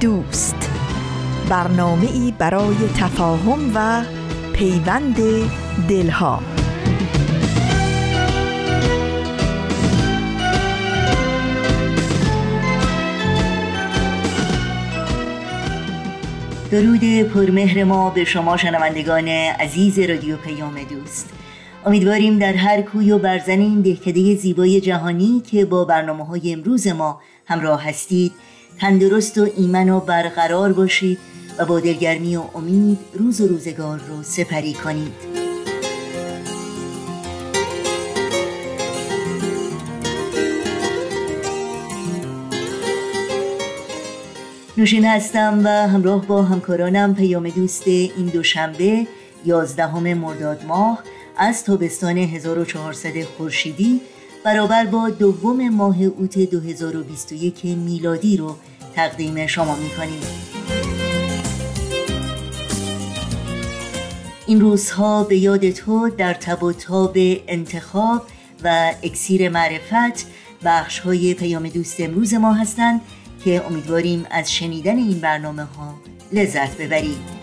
دوست. 0.00 0.70
برنامه 1.48 2.06
ای 2.12 2.34
برای 2.38 2.76
تفاهم 2.98 3.72
و 3.74 4.04
پیوند 4.52 5.16
دلها. 5.88 6.42
درود 16.70 17.22
پرمهر 17.22 17.84
ما 17.84 18.10
به 18.10 18.24
شما 18.24 18.56
شنوندگان 18.56 19.28
عزیز 19.28 19.98
رادیو 19.98 20.36
پیام 20.36 20.74
دوست. 20.90 21.32
امیدواریم 21.86 22.38
در 22.38 22.52
هر 22.52 22.82
کوی 22.82 23.12
و 23.12 23.18
برزن 23.18 23.60
این 23.60 23.80
دهکده 23.80 24.34
زیبای 24.34 24.80
جهانی 24.80 25.42
که 25.50 25.64
با 25.64 25.84
برنامه 25.84 26.26
های 26.26 26.52
امروز 26.52 26.86
ما 26.86 27.20
همراه 27.46 27.88
هستید 27.88 28.32
تندرست 28.80 29.38
و 29.38 29.48
ایمن 29.56 29.88
و 29.88 30.00
برقرار 30.00 30.72
باشید 30.72 31.18
و 31.58 31.64
با 31.64 31.80
دلگرمی 31.80 32.36
و 32.36 32.42
امید 32.54 32.98
روز 33.14 33.40
و 33.40 33.46
روزگار 33.46 33.98
رو 34.08 34.22
سپری 34.22 34.72
کنید. 34.72 35.12
نوشین 44.76 45.04
هستم 45.04 45.60
و 45.64 45.68
همراه 45.68 46.26
با 46.26 46.42
همکارانم 46.42 47.14
پیام 47.14 47.48
دوست 47.48 47.86
این 47.86 48.26
دوشنبه 48.32 49.06
یازدهم 49.44 50.14
مرداد 50.14 50.64
ماه 50.64 51.02
از 51.36 51.64
تابستان 51.64 52.18
1400 52.18 53.22
خورشیدی 53.22 54.00
برابر 54.44 54.84
با 54.84 55.10
دوم 55.10 55.68
ماه 55.68 56.02
اوت 56.02 56.38
2021 56.38 57.64
میلادی 57.64 58.36
رو 58.36 58.56
تقدیم 58.94 59.46
شما 59.46 59.76
می‌کنیم. 59.76 60.20
این 64.46 64.60
روزها 64.60 65.24
به 65.24 65.36
یاد 65.36 65.70
تو 65.70 66.08
در 66.08 66.34
تب 66.34 66.62
و 66.62 66.72
تاب 66.72 67.12
انتخاب 67.16 68.26
و 68.64 68.92
اکسیر 69.02 69.48
معرفت 69.48 70.26
بخش 70.64 70.98
های 70.98 71.34
پیام 71.34 71.68
دوست 71.68 72.00
امروز 72.00 72.34
ما 72.34 72.52
هستند 72.52 73.00
که 73.44 73.66
امیدواریم 73.66 74.26
از 74.30 74.52
شنیدن 74.52 74.96
این 74.96 75.20
برنامه 75.20 75.62
ها 75.62 75.94
لذت 76.32 76.76
ببرید. 76.76 77.37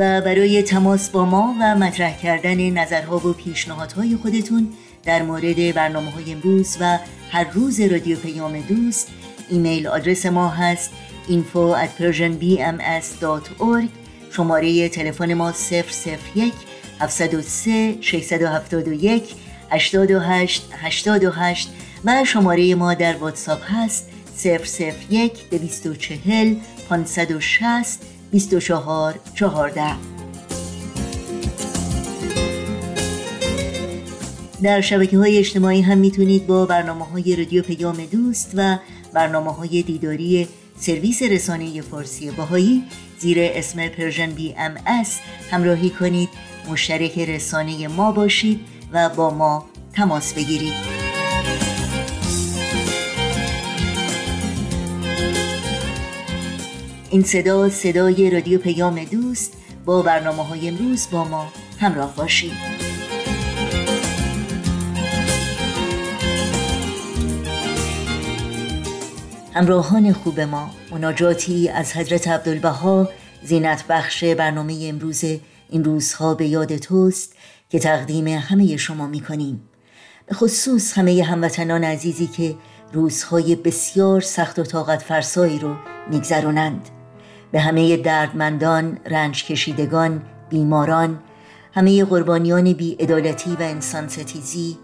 و 0.00 0.20
برای 0.20 0.62
تماس 0.62 1.10
با 1.10 1.24
ما 1.24 1.54
و 1.60 1.76
مطرح 1.76 2.18
کردن 2.18 2.70
نظرها 2.70 3.28
و 3.28 3.32
پیشنهادهای 3.32 4.16
خودتون 4.16 4.68
در 5.04 5.22
مورد 5.22 5.74
برنامه 5.74 6.10
های 6.10 6.32
امروز 6.32 6.76
و 6.80 6.98
هر 7.30 7.44
روز 7.44 7.80
رادیو 7.80 8.16
پیام 8.16 8.60
دوست 8.60 9.08
ایمیل 9.50 9.86
آدرس 9.86 10.26
ما 10.26 10.48
هست 10.48 10.90
info 11.28 11.76
at 11.84 12.02
persianbms.org 12.02 13.88
شماره 14.30 14.88
تلفن 14.88 15.34
ما 15.34 15.52
001 16.34 16.52
703 17.00 17.96
671 18.00 19.34
828 19.70 20.68
828 20.82 21.68
و 22.04 22.24
شماره 22.24 22.74
ما 22.74 22.94
در 22.94 23.16
واتساپ 23.16 23.60
هست 23.64 24.10
001 25.10 25.50
240 25.50 26.54
560 26.88 28.19
24 28.30 29.14
14 29.34 29.96
در 34.62 34.80
شبکه 34.80 35.18
های 35.18 35.38
اجتماعی 35.38 35.80
هم 35.80 35.98
می‌تونید 35.98 36.46
با 36.46 36.66
برنامه 36.66 37.04
های 37.04 37.36
رادیو 37.36 37.62
پیام 37.62 37.96
دوست 38.12 38.50
و 38.54 38.78
برنامه 39.12 39.52
های 39.52 39.82
دیداری 39.82 40.48
سرویس 40.78 41.22
رسانه 41.22 41.80
فارسی 41.80 42.30
باهایی 42.30 42.82
زیر 43.18 43.38
اسم 43.40 43.88
Persian 43.88 44.30
BMS 44.30 45.20
همراهی 45.50 45.90
کنید. 45.90 46.28
مشترک 46.70 47.18
رسانه 47.18 47.88
ما 47.88 48.12
باشید 48.12 48.60
و 48.92 49.08
با 49.08 49.30
ما 49.30 49.66
تماس 49.92 50.34
بگیرید. 50.34 50.99
این 57.10 57.22
صدا 57.22 57.68
صدای 57.68 58.30
رادیو 58.30 58.58
پیام 58.58 59.04
دوست 59.04 59.52
با 59.84 60.02
برنامه 60.02 60.44
های 60.44 60.68
امروز 60.68 61.08
با 61.12 61.24
ما 61.24 61.52
همراه 61.78 62.16
باشید. 62.16 62.52
همراهان 69.54 70.12
خوب 70.12 70.40
ما 70.40 70.70
مناجاتی 70.90 71.68
از 71.68 71.92
حضرت 71.92 72.28
عبدالبها 72.28 73.08
زینت 73.42 73.84
بخش 73.88 74.24
برنامه 74.24 74.78
امروز 74.82 75.24
این 75.70 75.84
روزها 75.84 76.34
به 76.34 76.46
یاد 76.46 76.76
توست 76.76 77.36
که 77.68 77.78
تقدیم 77.78 78.26
همه 78.26 78.76
شما 78.76 79.06
می 79.06 79.20
کنیم 79.20 79.68
به 80.26 80.34
خصوص 80.34 80.98
همه 80.98 81.24
هموطنان 81.24 81.84
عزیزی 81.84 82.26
که 82.26 82.56
روزهای 82.92 83.56
بسیار 83.56 84.20
سخت 84.20 84.58
و 84.58 84.62
طاقت 84.62 85.02
فرسایی 85.02 85.58
رو 85.58 85.76
میگذرونند. 86.10 86.88
به 87.52 87.60
همه 87.60 87.96
دردمندان، 87.96 88.98
رنج 89.06 89.44
کشیدگان، 89.44 90.22
بیماران، 90.50 91.18
همه 91.74 92.04
قربانیان 92.04 92.72
بیعدالتی 92.72 93.50
و 93.50 93.62
انسان 93.62 94.08
ستیزی، 94.08 94.78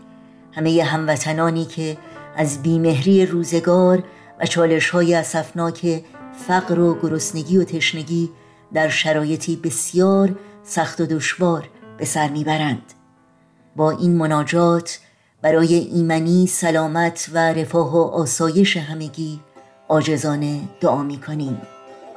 همه 0.52 0.82
هموطنانی 0.82 1.64
که 1.64 1.96
از 2.36 2.62
بیمهری 2.62 3.26
روزگار 3.26 4.02
و 4.40 4.46
چالش 4.46 4.90
های 4.90 5.14
اصفناک 5.14 6.04
فقر 6.46 6.80
و 6.80 6.98
گرسنگی 7.02 7.58
و 7.58 7.64
تشنگی 7.64 8.30
در 8.74 8.88
شرایطی 8.88 9.56
بسیار 9.56 10.36
سخت 10.64 11.00
و 11.00 11.06
دشوار 11.06 11.68
به 11.98 12.04
سر 12.04 12.28
می‌برند. 12.28 12.92
با 13.76 13.90
این 13.90 14.16
مناجات 14.16 15.00
برای 15.42 15.74
ایمنی 15.74 16.46
سلامت 16.46 17.30
و 17.32 17.38
رفاه 17.38 17.92
و 17.94 17.98
آسایش 17.98 18.76
همگی 18.76 19.40
آجزانه 19.88 20.60
دعا 20.80 21.02
می 21.02 21.20
کنیم 21.20 21.60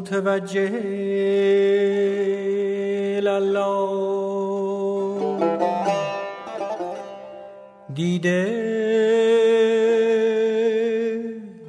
متوجه 0.00 0.70
الله 3.26 3.90
دیده 7.94 8.44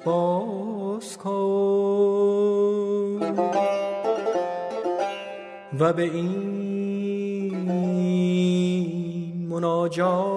باز 0.04 1.18
کن. 1.18 2.08
و 5.80 5.94
به 5.94 6.04
این 6.04 6.47
مناجات 9.88 10.37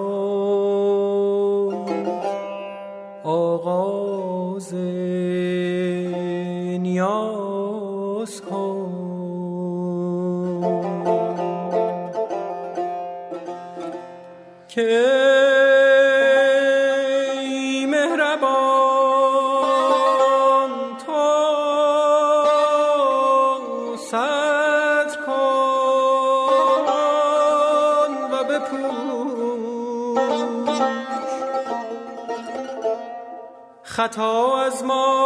خطا 34.11 34.57
از 34.57 34.83
ما 34.83 35.25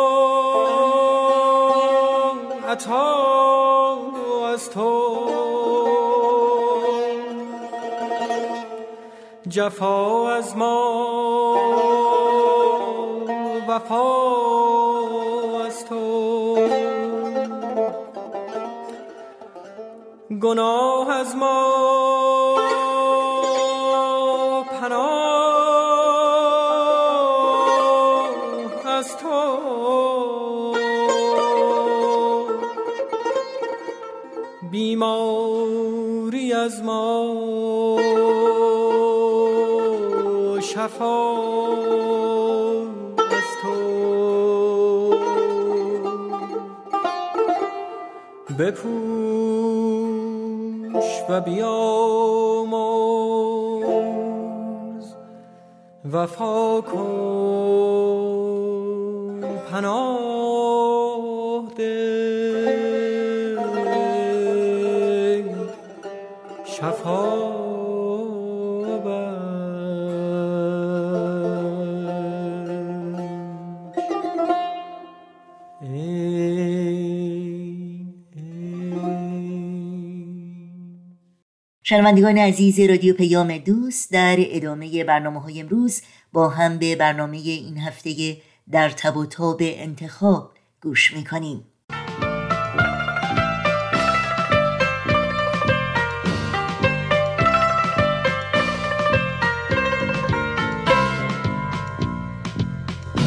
عطا 2.69 3.97
از 4.53 4.69
تو 4.69 5.25
جفا 9.47 10.29
از 10.29 10.57
ما 10.57 11.55
وفا 13.67 14.25
از 15.65 15.85
تو 15.85 16.55
گناه 20.41 21.09
از 21.09 21.35
ما 21.35 22.24
و 51.29 51.41
بیاموز 51.41 52.75
وفا 56.11 56.81
کن. 56.81 57.64
شنوندگان 81.95 82.37
عزیز 82.37 82.79
رادیو 82.79 83.13
پیام 83.13 83.57
دوست 83.57 84.11
در 84.11 84.35
ادامه 84.39 85.03
برنامه 85.03 85.41
های 85.41 85.61
امروز 85.61 86.01
با 86.33 86.49
هم 86.49 86.77
به 86.77 86.95
برنامه 86.95 87.37
این 87.37 87.77
هفته 87.77 88.37
در 88.71 88.89
تب 88.89 89.17
و 89.17 89.25
تاب 89.25 89.57
انتخاب 89.61 90.51
گوش 90.81 91.13
می‌کنیم. 91.13 91.63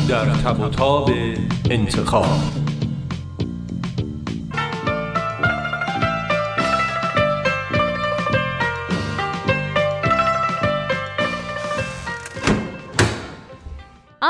در 0.08 0.24
تب 0.24 0.60
و 0.60 0.68
تاب 0.68 1.10
انتخاب 1.70 2.67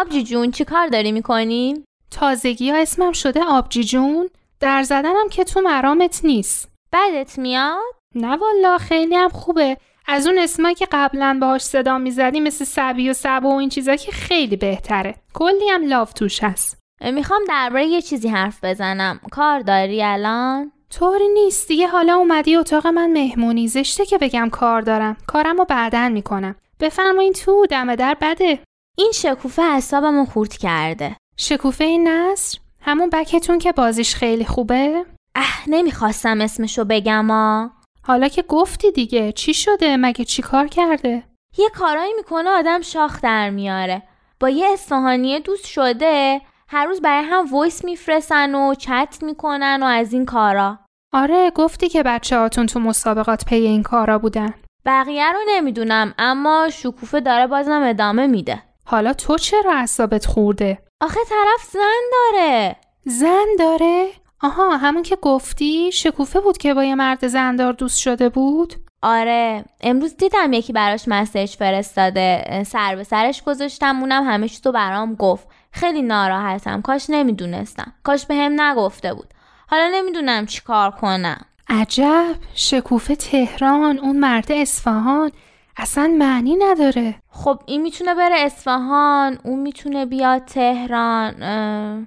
آبجی 0.08 0.22
جون 0.22 0.50
چی 0.50 0.64
کار 0.64 0.86
داری 0.86 1.12
می‌کنی؟ 1.12 1.84
تازگی 2.10 2.70
ها 2.70 2.76
اسمم 2.76 3.12
شده 3.12 3.44
آبجی 3.44 3.84
جون 3.84 4.28
در 4.60 4.82
زدنم 4.82 5.28
که 5.30 5.44
تو 5.44 5.60
مرامت 5.60 6.20
نیست. 6.24 6.68
بدت 6.92 7.38
میاد؟ 7.38 7.78
نه 8.14 8.36
والا 8.36 8.78
خیلی 8.78 9.14
هم 9.14 9.28
خوبه. 9.28 9.76
از 10.06 10.26
اون 10.26 10.38
اسمایی 10.38 10.74
که 10.74 10.88
قبلا 10.92 11.38
باهاش 11.40 11.62
صدا 11.62 11.98
می‌زدی 11.98 12.40
مثل 12.40 12.64
سبی 12.64 13.10
و 13.10 13.12
سبا 13.12 13.48
و 13.48 13.58
این 13.58 13.68
چیزا 13.68 13.96
که 13.96 14.12
خیلی 14.12 14.56
بهتره. 14.56 15.14
کلی 15.34 15.68
هم 15.70 15.88
لاف 15.88 16.12
توش 16.12 16.42
هست. 16.42 16.78
می‌خوام 17.00 17.40
درباره 17.48 17.86
یه 17.86 18.02
چیزی 18.02 18.28
حرف 18.28 18.64
بزنم. 18.64 19.20
کار 19.30 19.60
داری 19.60 20.02
الان؟ 20.02 20.72
طوری 20.90 21.28
نیست 21.28 21.68
دیگه. 21.68 21.88
حالا 21.88 22.14
اومدی 22.14 22.56
اتاق 22.56 22.86
من 22.86 23.12
مهمونی. 23.12 23.68
زشته 23.68 24.06
که 24.06 24.18
بگم 24.18 24.48
کار 24.50 24.82
دارم. 24.82 25.16
کارم 25.26 25.58
رو 25.58 25.64
بعدن 25.64 26.12
می‌کنم. 26.12 26.56
بفرمایین 26.80 27.32
تو 27.32 27.66
دم 27.70 27.94
در 27.94 28.16
بده. 28.20 28.58
این 28.98 29.12
شکوفه 29.14 29.62
حسابمو 29.62 30.24
خورد 30.24 30.52
کرده. 30.52 31.16
شکوفه 31.36 31.84
این 31.84 32.08
نصر؟ 32.08 32.58
همون 32.80 33.10
بکتون 33.10 33.58
که 33.58 33.72
بازیش 33.72 34.14
خیلی 34.14 34.44
خوبه؟ 34.44 35.04
اه 35.34 35.62
نمی‌خواستم 35.66 36.40
اسمشو 36.40 36.84
بگم 36.84 37.30
آ. 37.30 37.66
حالا 38.02 38.28
که 38.28 38.42
گفتی 38.42 38.92
دیگه 38.92 39.32
چی 39.32 39.54
شده؟ 39.54 39.96
مگه 39.96 40.24
چی 40.24 40.42
کار 40.42 40.66
کرده؟ 40.66 41.22
یه 41.58 41.68
کارایی 41.74 42.12
می‌کنه 42.16 42.50
آدم 42.50 42.80
شاخ 42.80 43.20
در 43.22 43.50
میاره. 43.50 44.02
با 44.40 44.48
یه 44.48 44.68
اصفهانی 44.72 45.40
دوست 45.40 45.66
شده 45.66 46.40
هر 46.68 46.86
روز 46.86 47.00
برای 47.00 47.24
هم 47.24 47.46
وایس 47.52 47.84
میفرستن 47.84 48.54
و 48.54 48.74
چت 48.74 49.18
می‌کنن 49.22 49.82
و 49.82 49.86
از 49.86 50.12
این 50.12 50.24
کارا. 50.24 50.78
آره 51.12 51.50
گفتی 51.50 51.88
که 51.88 52.02
بچه 52.02 52.38
هاتون 52.38 52.66
تو 52.66 52.80
مسابقات 52.80 53.44
پی 53.44 53.56
این 53.56 53.82
کارا 53.82 54.18
بودن. 54.18 54.54
بقیه 54.86 55.32
رو 55.32 55.38
نمی‌دونم 55.48 56.14
اما 56.18 56.68
شکوفه 56.72 57.20
داره 57.20 57.46
بازم 57.46 57.82
ادامه 57.82 58.26
میده. 58.26 58.62
حالا 58.90 59.12
تو 59.12 59.38
چرا 59.38 59.72
اعصابت 59.72 60.26
خورده؟ 60.26 60.78
آخه 61.00 61.20
طرف 61.28 61.70
زن 61.72 62.00
داره. 62.12 62.76
زن 63.04 63.46
داره؟ 63.58 64.08
آها 64.42 64.76
همون 64.76 65.02
که 65.02 65.16
گفتی 65.16 65.92
شکوفه 65.92 66.40
بود 66.40 66.58
که 66.58 66.74
با 66.74 66.84
یه 66.84 66.94
مرد 66.94 67.26
زندار 67.26 67.72
دوست 67.72 67.98
شده 67.98 68.28
بود؟ 68.28 68.74
آره 69.02 69.64
امروز 69.80 70.16
دیدم 70.16 70.52
یکی 70.52 70.72
براش 70.72 71.04
مسیج 71.08 71.50
فرستاده. 71.50 72.62
سر 72.66 72.96
به 72.96 73.04
سرش 73.04 73.42
گذاشتم 73.42 74.00
اونم 74.00 74.24
همه 74.24 74.48
چیزو 74.48 74.72
برام 74.72 75.14
گفت. 75.14 75.48
خیلی 75.72 76.02
ناراحتم 76.02 76.82
کاش 76.82 77.06
نمی‌دونستم. 77.08 77.92
کاش 78.02 78.26
به 78.26 78.34
هم 78.34 78.60
نگفته 78.60 79.14
بود. 79.14 79.28
حالا 79.70 79.90
نمی‌دونم 79.94 80.46
چی 80.46 80.60
کار 80.60 80.90
کنم. 80.90 81.44
عجب 81.68 82.34
شکوفه 82.54 83.16
تهران 83.16 83.98
اون 83.98 84.18
مرد 84.18 84.52
اصفهان. 84.52 85.32
اصلا 85.76 86.14
معنی 86.18 86.56
نداره. 86.56 87.14
خب 87.44 87.60
این 87.66 87.82
می‌تونه 87.82 88.14
بره 88.14 88.36
اصفهان 88.38 89.38
اون 89.44 89.58
می‌تونه 89.60 90.06
بیاد 90.06 90.44
تهران 90.44 91.42
اه، 91.42 91.98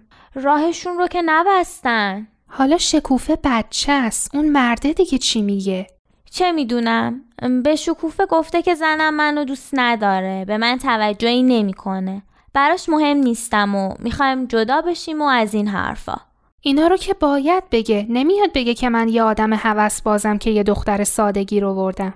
راهشون 0.43 0.97
رو 0.97 1.07
که 1.07 1.21
نبستن. 1.25 2.27
حالا 2.47 2.77
شکوفه 2.77 3.37
بچه 3.43 3.91
است. 3.91 4.35
اون 4.35 4.49
مرده 4.49 4.93
دیگه 4.93 5.17
چی 5.17 5.41
میگه؟ 5.41 5.87
چه 6.31 6.51
می‌دونم؟ 6.51 7.21
به 7.63 7.75
شکوفه 7.75 8.25
گفته 8.25 8.61
که 8.61 8.75
زنم 8.75 9.13
منو 9.13 9.43
دوست 9.43 9.69
نداره. 9.73 10.45
به 10.45 10.57
من 10.57 10.77
توجهی 10.77 11.43
نمی‌کنه. 11.43 12.21
براش 12.53 12.89
مهم 12.89 13.17
نیستم 13.17 13.75
و 13.75 13.93
می‌خوایم 13.99 14.45
جدا 14.45 14.81
بشیم 14.81 15.21
و 15.21 15.25
از 15.25 15.53
این 15.53 15.67
حرفا. 15.67 16.17
اینا 16.61 16.87
رو 16.87 16.97
که 16.97 17.13
باید 17.13 17.63
بگه. 17.71 18.05
نمیاد 18.09 18.53
بگه 18.53 18.73
که 18.73 18.89
من 18.89 19.09
یه 19.09 19.23
آدم 19.23 19.53
هوس 19.53 20.01
بازم 20.01 20.37
که 20.37 20.49
یه 20.49 20.63
دختر 20.63 21.03
سادگی 21.03 21.59
رو 21.59 21.73
وردم. 21.73 22.13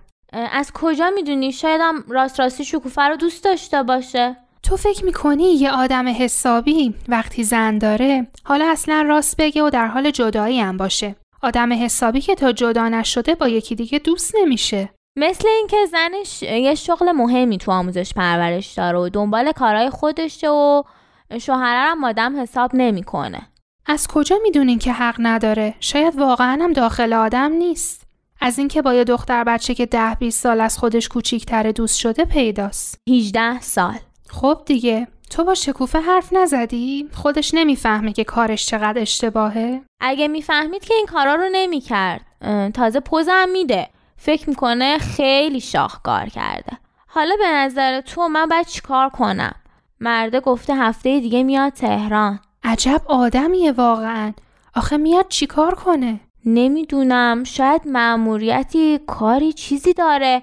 از 0.51 0.71
کجا 0.73 1.09
می‌دونی؟ 1.09 1.51
شایدم 1.51 2.03
راست 2.07 2.39
راستی 2.39 2.65
شکوفه 2.65 3.01
رو 3.01 3.15
دوست 3.15 3.43
داشته 3.43 3.83
باشه. 3.83 4.37
تو 4.63 4.77
فکر 4.77 5.05
می‌کنی 5.05 5.53
یه 5.53 5.71
آدم 5.71 6.07
حسابی 6.07 6.93
وقتی 7.07 7.43
زن 7.43 7.77
داره 7.77 8.27
حالا 8.43 8.65
اصلا 8.71 9.01
راست 9.01 9.37
بگه 9.37 9.63
و 9.63 9.69
در 9.69 9.87
حال 9.87 10.11
جدایی 10.11 10.59
هم 10.59 10.77
باشه. 10.77 11.15
آدم 11.41 11.73
حسابی 11.73 12.21
که 12.21 12.35
تا 12.35 12.51
جدا 12.51 12.89
نشده 12.89 13.35
با 13.35 13.47
یکی 13.47 13.75
دیگه 13.75 13.99
دوست 13.99 14.35
نمیشه. 14.41 14.89
مثل 15.17 15.47
اینکه 15.47 15.77
زنش 15.91 16.43
یه 16.43 16.75
شغل 16.75 17.11
مهمی 17.11 17.57
تو 17.57 17.71
آموزش 17.71 18.13
پرورش 18.13 18.73
داره 18.73 18.99
و 18.99 19.09
دنبال 19.09 19.51
کارهای 19.51 19.89
خودشه 19.89 20.49
و 20.49 20.83
شوهره 21.41 21.79
هم 21.79 22.03
آدم 22.03 22.41
حساب 22.41 22.71
نمی‌کنه. 22.73 23.41
از 23.85 24.07
کجا 24.07 24.35
می‌دونین 24.43 24.79
که 24.79 24.93
حق 24.93 25.15
نداره؟ 25.19 25.75
شاید 25.79 26.15
واقعا 26.19 26.63
هم 26.63 26.73
داخل 26.73 27.13
آدم 27.13 27.51
نیست. 27.51 28.04
از 28.45 28.59
اینکه 28.59 28.81
با 28.81 28.93
یه 28.93 29.03
دختر 29.03 29.43
بچه 29.43 29.73
که 29.73 29.85
ده 29.85 30.15
20 30.19 30.43
سال 30.43 30.61
از 30.61 30.77
خودش 30.77 31.09
کوچیکتره 31.09 31.71
دوست 31.71 31.97
شده 31.99 32.25
پیداست. 32.25 32.99
18 33.09 33.61
سال. 33.61 33.97
خب 34.29 34.61
دیگه 34.65 35.07
تو 35.29 35.43
با 35.43 35.55
شکوفه 35.55 35.99
حرف 35.99 36.33
نزدی؟ 36.33 37.09
خودش 37.13 37.53
نمی‌فهمه 37.53 38.13
که 38.13 38.23
کارش 38.23 38.65
چقدر 38.65 39.01
اشتباهه. 39.01 39.81
اگه 39.99 40.27
می‌فهمید 40.27 40.85
که 40.85 40.93
این 40.93 41.05
کارا 41.05 41.35
رو 41.35 41.49
نمی‌کرد. 41.51 42.21
تازه 42.73 42.99
پوزم 42.99 43.49
میده. 43.53 43.89
فکر 44.17 44.49
می‌کنه 44.49 44.97
خیلی 44.97 45.61
شاهکار 45.61 46.25
کرده. 46.25 46.77
حالا 47.07 47.35
به 47.39 47.47
نظر 47.47 48.01
تو 48.01 48.27
من 48.27 48.45
باید 48.45 48.67
چیکار 48.67 49.09
کنم؟ 49.09 49.55
مرده 49.99 50.39
گفته 50.39 50.75
هفته 50.75 51.19
دیگه 51.19 51.43
میاد 51.43 51.73
تهران. 51.73 52.39
عجب 52.63 53.01
آدمیه 53.05 53.71
واقعا. 53.71 54.33
آخه 54.75 54.97
میاد 54.97 55.27
چیکار 55.27 55.75
کنه؟ 55.75 56.19
نمی‌دونم 56.45 57.43
شاید 57.43 57.81
مأموریتی 57.87 58.99
کاری 59.07 59.53
چیزی 59.53 59.93
داره. 59.93 60.41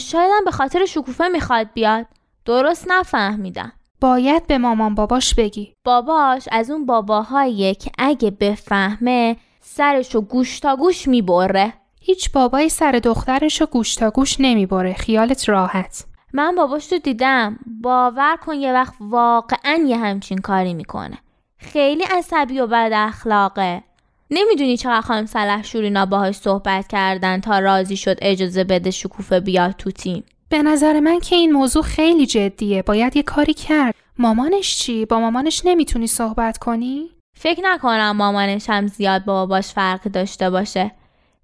شایدم 0.00 0.44
به 0.44 0.50
خاطر 0.50 0.84
شکوفه 0.84 1.28
می‌خواد 1.28 1.66
بیاد. 1.74 2.06
درست 2.44 2.86
نفهمیدم. 2.90 3.72
باید 4.00 4.46
به 4.46 4.58
مامان 4.58 4.94
باباش 4.94 5.34
بگی. 5.34 5.74
باباش؟ 5.84 6.48
از 6.52 6.70
اون 6.70 6.86
باباهاییه 6.86 7.74
که 7.74 7.90
اگه 7.98 8.30
بفهمه 8.30 9.36
سرشو 9.60 10.20
گوش 10.20 10.60
تا 10.60 10.76
گوش 10.76 11.08
می‌بره. 11.08 11.72
هیچ 12.00 12.32
بابایی 12.32 12.68
سر 12.68 12.92
دخترشو 12.92 13.66
گوش 13.66 13.94
تا 13.94 14.10
گوش 14.10 14.36
نمی‌بره. 14.40 14.94
خیالت 14.94 15.48
راحت. 15.48 16.04
من 16.32 16.54
باباش 16.54 16.92
رو 16.92 16.98
دیدم. 16.98 17.58
باور 17.82 18.36
کن 18.36 18.54
یه 18.54 18.72
وقت 18.72 18.94
واقعا 19.00 19.84
یه 19.86 19.96
همچین 19.96 20.38
کاری 20.38 20.74
می‌کنه. 20.74 21.18
خیلی 21.58 22.04
عصبی 22.04 22.60
و 22.60 22.66
بد 22.66 22.90
اخلاقه 22.94 23.82
نمی‌دونی 24.30 24.76
چقدر 24.76 25.00
خانم 25.00 25.26
سلح 25.26 25.62
شورینا 25.62 26.06
باهاش 26.06 26.34
صحبت 26.34 26.88
کردن 26.88 27.40
تا 27.40 27.58
راضی 27.58 27.96
شد 27.96 28.18
اجازه 28.22 28.64
بده 28.64 28.90
شکوفه 28.90 29.40
بیاد 29.40 29.74
تو 29.78 29.90
تیم. 29.90 30.24
به 30.48 30.62
نظر 30.62 31.00
من 31.00 31.20
که 31.20 31.36
این 31.36 31.52
موضوع 31.52 31.82
خیلی 31.82 32.26
جدیه. 32.26 32.82
باید 32.82 33.16
یه 33.16 33.22
کاری 33.22 33.54
کرد. 33.54 33.94
مامانش 34.18 34.76
چی؟ 34.76 35.06
با 35.06 35.20
مامانش 35.20 35.62
نمی‌تونی 35.64 36.06
صحبت 36.06 36.58
کنی؟ 36.58 37.10
فکر 37.38 37.60
نکنم 37.64 38.16
مامانش 38.16 38.70
هم 38.70 38.86
زیاد 38.86 39.24
با 39.24 39.32
باباش 39.32 39.72
فرقی 39.72 40.10
داشته 40.10 40.50
باشه. 40.50 40.90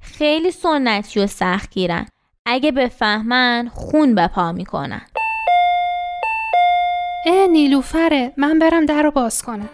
خیلی 0.01 0.51
سنتی 0.51 1.21
و 1.21 1.27
سخت 1.27 1.71
گیرن 1.71 2.07
اگه 2.47 2.73
بفهمن 2.73 3.71
خون 3.75 4.15
به 4.15 4.27
پا 4.27 4.53
می‌کنن. 4.53 5.03
اه 7.27 7.47
نیلوفره. 7.47 8.33
من 8.37 8.59
برم 8.59 8.87
در 8.87 9.03
رو 9.03 9.11
باز 9.11 9.43
کنم. 9.43 9.69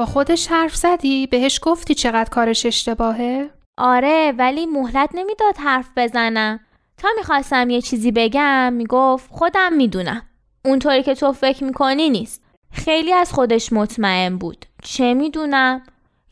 با 0.00 0.06
خودش 0.06 0.46
حرف 0.46 0.76
زدی؟ 0.76 1.26
بهش 1.26 1.60
گفتی 1.62 1.94
چقدر 1.94 2.30
کارش 2.30 2.66
اشتباهه؟ 2.66 3.50
آره 3.78 4.32
ولی 4.38 4.66
مهلت 4.66 5.10
نمی‌داد 5.14 5.56
حرف 5.58 5.88
بزنم. 5.96 6.60
تا 6.96 7.08
می‌خواستم 7.16 7.70
یه 7.70 7.80
چیزی 7.80 8.12
بگم 8.12 8.72
می‌گفت 8.72 9.30
خودم 9.30 9.72
می‌دونم. 9.72 10.22
اونطوری 10.64 11.02
که 11.02 11.14
تو 11.14 11.32
فکر 11.32 11.64
می‌کنی 11.64 12.10
نیست. 12.10 12.42
خیلی 12.72 13.12
از 13.12 13.32
خودش 13.32 13.72
مطمئن 13.72 14.36
بود. 14.36 14.66
چه 14.82 15.14
می‌دونم؟ 15.14 15.82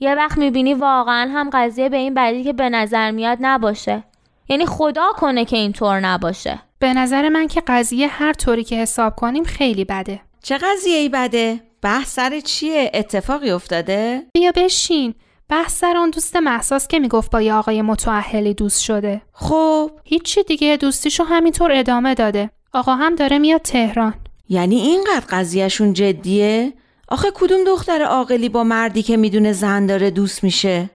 یه 0.01 0.15
وقت 0.15 0.39
می‌بینی 0.39 0.75
واقعا 0.75 1.31
هم 1.31 1.51
قضیه 1.53 1.89
به 1.89 1.97
این 1.97 2.15
بدی 2.15 2.45
که 2.45 2.53
به 2.53 2.69
نظر 2.69 3.11
میاد 3.11 3.39
نباشه. 3.41 4.05
یعنی 4.49 4.67
خدا 4.67 5.13
کنه 5.17 5.45
که 5.45 5.57
اینطور 5.57 6.01
نباشه. 6.01 6.59
به 6.79 6.95
نظر 6.95 7.29
من 7.29 7.47
که 7.47 7.63
قضیه 7.67 8.09
هر 8.09 8.33
طوری 8.33 8.65
که 8.65 8.77
حساب 8.77 9.17
کنیم 9.17 9.45
خیلی 9.45 9.85
بده. 9.85 10.21
چه 10.43 10.59
قضیه 10.59 10.97
ای 10.97 11.09
بده؟ 11.09 11.68
بحث 11.83 12.15
سر 12.15 12.41
چیه؟ 12.41 12.91
اتفاقی 12.95 13.51
افتاده؟ 13.51 14.23
بیا 14.33 14.53
بشین 14.57 15.15
بحث 15.49 15.79
سر 15.79 15.97
اون 15.97 16.11
دوست 16.11 16.37
محساس 16.37 16.89
که 16.89 16.99
می‌گفت 16.99 17.31
با 17.31 17.43
یه 17.43 17.55
آقای 17.55 17.83
متعهلی 17.83 18.55
دوست 18.55 18.83
شده 18.83 19.23
خب 19.33 19.91
هیچی 20.05 20.43
دیگه 20.43 20.77
دوستیشو 20.77 21.25
همینطور 21.25 21.73
ادامه 21.73 22.15
داده 22.15 22.51
آقا 22.73 22.95
هم 22.95 23.15
داره 23.15 23.39
میاد 23.39 23.63
تهران 23.63 24.15
یعنی 24.49 24.77
اینقدر 24.77 25.27
قضیهشون 25.31 25.93
جدیه؟ 25.93 26.73
آخه 27.09 27.29
کدوم 27.35 27.65
دختر 27.65 28.03
عاقلی 28.03 28.49
با 28.49 28.65
مردی 28.65 29.03
که 29.03 29.17
می‌دونه 29.17 29.53
زن 29.53 29.87
داره 29.87 30.11
دوست 30.11 30.45
میشه؟ 30.45 30.91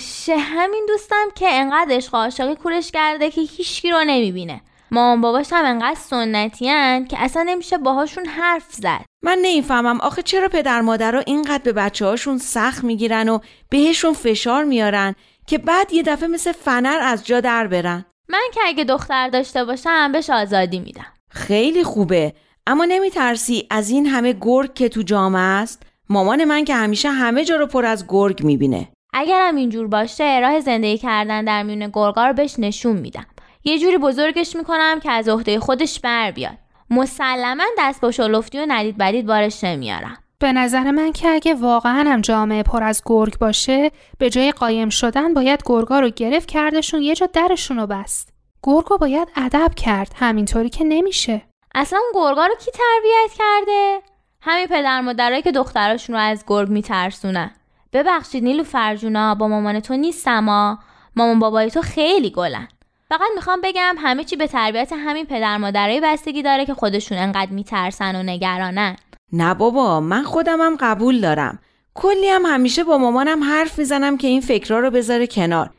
شه 0.00 0.36
همین 0.36 0.86
دوستم 0.88 1.26
که 1.34 1.46
انقدر 1.48 1.96
عشق 1.96 2.14
عاشقی 2.14 2.54
کورش 2.54 2.90
کرده 2.90 3.30
که 3.30 3.40
هیچکی 3.40 3.90
رو 3.90 4.04
نمی‌بینه 4.06 4.60
مامان 4.90 5.20
باباش 5.20 5.52
هم 5.52 5.64
انقدر 5.64 5.98
سنتیان 6.00 7.04
که 7.04 7.16
اصلا 7.20 7.42
نمیشه 7.42 7.78
باهاشون 7.78 8.26
حرف 8.26 8.72
زد. 8.72 9.04
من 9.22 9.38
نمی‌فهمم. 9.42 10.00
آخه 10.00 10.22
چرا 10.22 10.48
پدر 10.48 10.80
مادرها 10.80 11.20
اینقدر 11.26 11.62
به 11.64 11.72
بچه 11.72 12.06
هاشون 12.06 12.38
سخت 12.38 12.84
می‌گیرن 12.84 13.28
و 13.28 13.38
بهشون 13.70 14.12
فشار 14.12 14.64
میارن 14.64 15.14
که 15.46 15.58
بعد 15.58 15.92
یه 15.92 16.02
دفعه 16.02 16.28
مثل 16.28 16.52
فنر 16.52 16.98
از 17.02 17.26
جا 17.26 17.40
در 17.40 17.66
برن؟ 17.66 18.04
من 18.28 18.42
که 18.54 18.60
اگه 18.64 18.84
دختر 18.84 19.28
داشته 19.28 19.64
باشم 19.64 20.12
بهش 20.12 20.30
آزادی 20.30 20.78
میدم. 20.80 21.06
خیلی 21.30 21.84
خوبه. 21.84 22.32
اما 22.66 22.84
نمیترسی 22.84 23.66
از 23.70 23.90
این 23.90 24.06
همه 24.06 24.36
گرگ 24.40 24.74
که 24.74 24.88
تو 24.88 25.02
جامعه 25.02 25.42
است؟ 25.42 25.82
مامان 26.08 26.44
من 26.44 26.64
که 26.64 26.74
همیشه 26.74 27.10
همه 27.10 27.44
جا 27.44 27.56
رو 27.56 27.66
پر 27.66 27.86
از 27.86 28.04
گرگ 28.08 28.42
می‌بینه. 28.44 28.88
اگرم 29.14 29.56
اینجور 29.56 29.86
باشه 29.86 30.40
راه 30.40 30.60
زندگی 30.60 30.98
کردن 30.98 31.44
در 31.44 31.62
میون 31.62 31.90
گرگا 31.92 32.26
رو 32.26 32.32
بهش 32.32 32.54
نشون 32.58 32.96
میدم. 32.96 33.26
یه 33.68 33.78
جوری 33.78 33.98
بزرگش 33.98 34.56
می‌کنم 34.56 35.00
که 35.00 35.10
از 35.10 35.28
عهده 35.28 35.60
خودش 35.60 36.00
بر 36.00 36.30
بیاد. 36.30 36.58
مسلما 36.90 37.64
دست 37.78 38.00
با 38.00 38.10
شلفتی 38.10 38.58
و 38.58 38.66
ندید 38.68 38.98
بدید 38.98 39.26
بارش 39.26 39.64
نمیارم. 39.64 40.18
به 40.38 40.52
نظر 40.52 40.90
من 40.90 41.12
که 41.12 41.28
اگه 41.28 41.54
واقعا 41.54 42.04
هم 42.12 42.20
جامعه 42.20 42.62
پر 42.62 42.82
از 42.82 43.02
گرگ 43.06 43.38
باشه 43.38 43.90
به 44.18 44.30
جای 44.30 44.52
قایم 44.52 44.88
شدن 44.88 45.34
باید 45.34 45.62
گرگا 45.66 46.00
رو 46.00 46.10
گرفت 46.10 46.48
کردشون 46.48 47.02
یه 47.02 47.14
جا 47.14 47.26
درشون 47.26 47.76
رو 47.76 47.86
بست. 47.86 48.32
گرگو 48.62 48.98
باید 48.98 49.28
ادب 49.36 49.74
کرد 49.76 50.12
همینطوری 50.16 50.68
که 50.68 50.84
نمیشه. 50.84 51.42
اصلا 51.74 51.98
اون 51.98 52.24
گرگا 52.24 52.46
رو 52.46 52.54
کی 52.54 52.70
تربیت 52.70 53.38
کرده؟ 53.38 54.00
همین 54.40 54.66
پدر 54.66 55.00
مادرایی 55.00 55.42
که 55.42 55.52
دختراشون 55.52 56.16
رو 56.16 56.22
از 56.22 56.44
گرگ 56.46 56.68
میترسونن. 56.68 57.50
ببخشید 57.92 58.44
نیلو 58.44 58.64
فرجونا 58.64 59.34
با 59.34 59.48
مامان 59.48 59.80
تو 59.80 59.96
نیستم 59.96 60.48
ها 60.48 60.78
مامان 61.16 61.38
بابای 61.38 61.70
تو 61.70 61.82
خیلی 61.82 62.30
گلن. 62.30 62.68
فقط 63.08 63.28
می‌خوام 63.34 63.60
بگم 63.64 63.96
همه 63.98 64.24
چی 64.24 64.36
به 64.36 64.46
تربیت 64.46 64.92
همین 64.92 65.26
پدر 65.26 65.56
مادرای 65.56 66.00
بستگی 66.00 66.42
داره 66.42 66.66
که 66.66 66.74
خودشون 66.74 67.18
انقدر 67.18 67.50
میترسن 67.50 68.16
و 68.16 68.22
نگرانن. 68.22 68.96
نه 69.32 69.54
بابا 69.54 70.00
من 70.00 70.22
خودمم 70.22 70.76
قبول 70.80 71.20
دارم. 71.20 71.58
کلی 71.94 72.28
هم 72.28 72.46
همیشه 72.46 72.84
با 72.84 72.98
مامانم 72.98 73.44
حرف 73.44 73.78
می‌زنم 73.78 74.16
که 74.16 74.28
این 74.28 74.40
فکرها 74.40 74.78
رو 74.78 74.90
بذاره 74.90 75.26
کنار. 75.26 75.70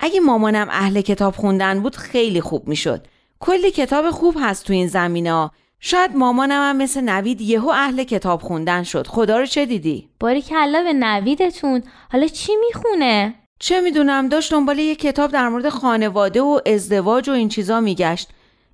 اگه 0.00 0.20
مامانم 0.20 0.68
اهل 0.70 1.00
کتاب 1.00 1.34
خوندن 1.34 1.80
بود 1.80 1.96
خیلی 1.96 2.40
خوب 2.40 2.68
می‌شد. 2.68 3.06
کلی 3.40 3.70
کتاب 3.70 4.10
خوب 4.10 4.36
هست 4.40 4.66
تو 4.66 4.72
این 4.72 4.88
زمینه 4.88 5.32
ها. 5.32 5.50
شاید 5.80 6.16
مامانم 6.16 6.70
هم 6.70 6.76
مثل 6.76 7.00
نوید 7.00 7.40
یهو 7.40 7.68
اهل 7.68 8.02
کتاب 8.04 8.42
خوندن 8.42 8.82
شد. 8.82 9.06
خدا 9.06 9.38
رو 9.38 9.46
چه 9.46 9.66
دیدی؟ 9.66 10.08
باری 10.20 10.42
کلا 10.42 10.82
به 10.82 10.92
نویدتون. 10.92 11.82
حالا 12.12 12.26
چی 12.26 12.52
می‌خونه؟ 12.66 13.34
چه 13.62 13.80
می‌دونم 13.80 14.28
داشت 14.28 14.52
دنبال 14.52 14.78
یه 14.78 14.94
کتاب 14.94 15.30
در 15.30 15.48
مورد 15.48 15.68
خانواده 15.68 16.40
و 16.40 16.60
ازدواج 16.66 17.28
و 17.28 17.32
این 17.32 17.48
چیزا 17.48 17.80
میگشت. 17.80 18.28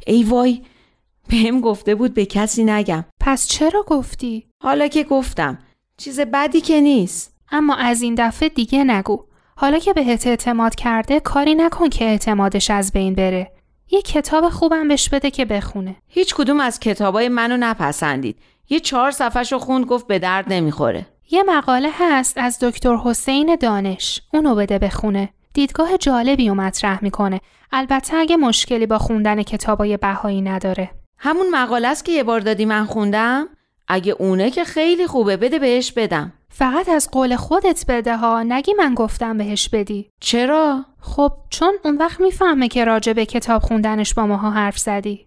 ای 0.07 0.25
وای 0.25 0.63
بهم 1.29 1.61
گفته 1.61 1.95
بود 1.95 2.15
به 2.15 2.27
کسی 2.27 2.65
نگم. 2.65 3.05
پس 3.21 3.49
چرا 3.49 3.83
گفتی؟ 3.83 4.47
حالا 4.63 4.89
که 4.89 5.05
گفتم 5.05 5.59
چیز 5.97 6.21
بدی 6.21 6.61
که 6.61 6.81
نیست. 6.81 7.37
اما 7.51 7.75
از 7.75 8.03
این 8.03 8.15
دفعه 8.19 8.49
دیگه 8.49 8.85
نگو. 8.85 9.25
حالا 9.57 9.79
که 9.79 9.93
بهت 9.93 10.27
اعتماد 10.27 10.75
کرده 10.75 11.21
کاری 11.21 11.55
نکن 11.55 11.89
که 11.89 12.05
اعتمادش 12.05 12.71
از 12.71 12.93
بین 12.93 13.15
بره. 13.15 13.53
یه 13.91 14.03
کتاب 14.03 14.49
خوبم 14.49 14.89
بهش 14.89 15.09
بده 15.09 15.31
که 15.31 15.45
بخونه. 15.45 15.97
هیچ 16.09 16.35
کدوم 16.35 16.61
از 16.61 16.81
کتابای 16.81 17.29
منو 17.29 17.57
نپسندید. 17.57 18.39
یه 18.69 18.81
چهار 18.81 19.11
صفحه 19.11 19.59
خوند 19.59 19.85
گفت 19.85 20.07
به 20.07 20.19
درد 20.19 20.53
نمی‌خوره. 20.53 21.07
یه 21.31 21.43
مقاله 21.43 21.91
هست 21.99 22.39
از 22.39 22.59
دکتر 22.63 22.97
حسین 22.97 23.57
دانش. 23.61 24.21
اونو 24.33 24.55
بده 24.55 24.79
بخونه. 24.79 25.29
دیدگاه 25.53 25.99
جالبی 25.99 26.49
و 26.49 26.55
مطرح 26.55 27.05
می‌کنه. 27.05 27.41
البته 27.73 28.17
اگه 28.17 28.37
مشکلی 28.37 28.87
با 28.87 28.99
خوندن 28.99 29.43
کتابای 29.43 29.97
بهایی 29.97 30.43
نداره. 30.43 30.91
همون 31.19 31.47
مقاله 31.51 31.89
است 31.89 32.05
که 32.05 32.13
یه 32.13 32.25
بار 32.25 32.41
دادی 32.41 32.65
من 32.65 32.85
خوندم. 32.85 33.49
اگه 33.89 34.13
اونه 34.19 34.51
که 34.51 34.65
خیلی 34.65 35.07
خوبه 35.07 35.37
بده 35.37 35.59
بهش 35.59 35.93
بدم. 35.93 36.33
فقط 36.49 36.89
از 36.89 37.11
قول 37.11 37.37
خودت 37.37 37.85
بده 37.89 38.17
ها. 38.17 38.43
نگی 38.43 38.75
من 38.75 38.95
گفتم 38.95 39.39
بهش 39.39 39.69
بدی. 39.69 40.11
چرا؟ 40.21 40.85
خب 41.01 41.33
چون 41.51 41.75
اون 41.85 41.97
وقت 41.97 42.21
می‌فهمه 42.21 42.69
که 42.69 42.85
راجع 42.85 43.13
به 43.13 43.27
کتاب 43.27 43.63
خوندنش 43.63 44.15
با 44.15 44.27
ماها 44.27 44.51
حرف 44.51 44.79
زدی. 44.79 45.26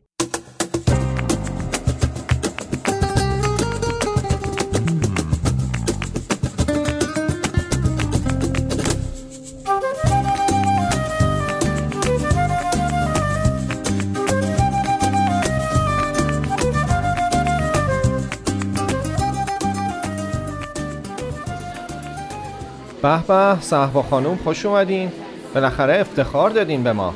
به 23.01 23.23
به 23.27 23.61
صحبا 23.61 24.01
خانوم 24.01 24.39
خوش 24.43 24.65
اومدین. 24.65 25.11
بالاخره 25.53 25.99
افتخار 25.99 26.49
دادین 26.49 26.83
به 26.83 26.93
ما. 26.93 27.13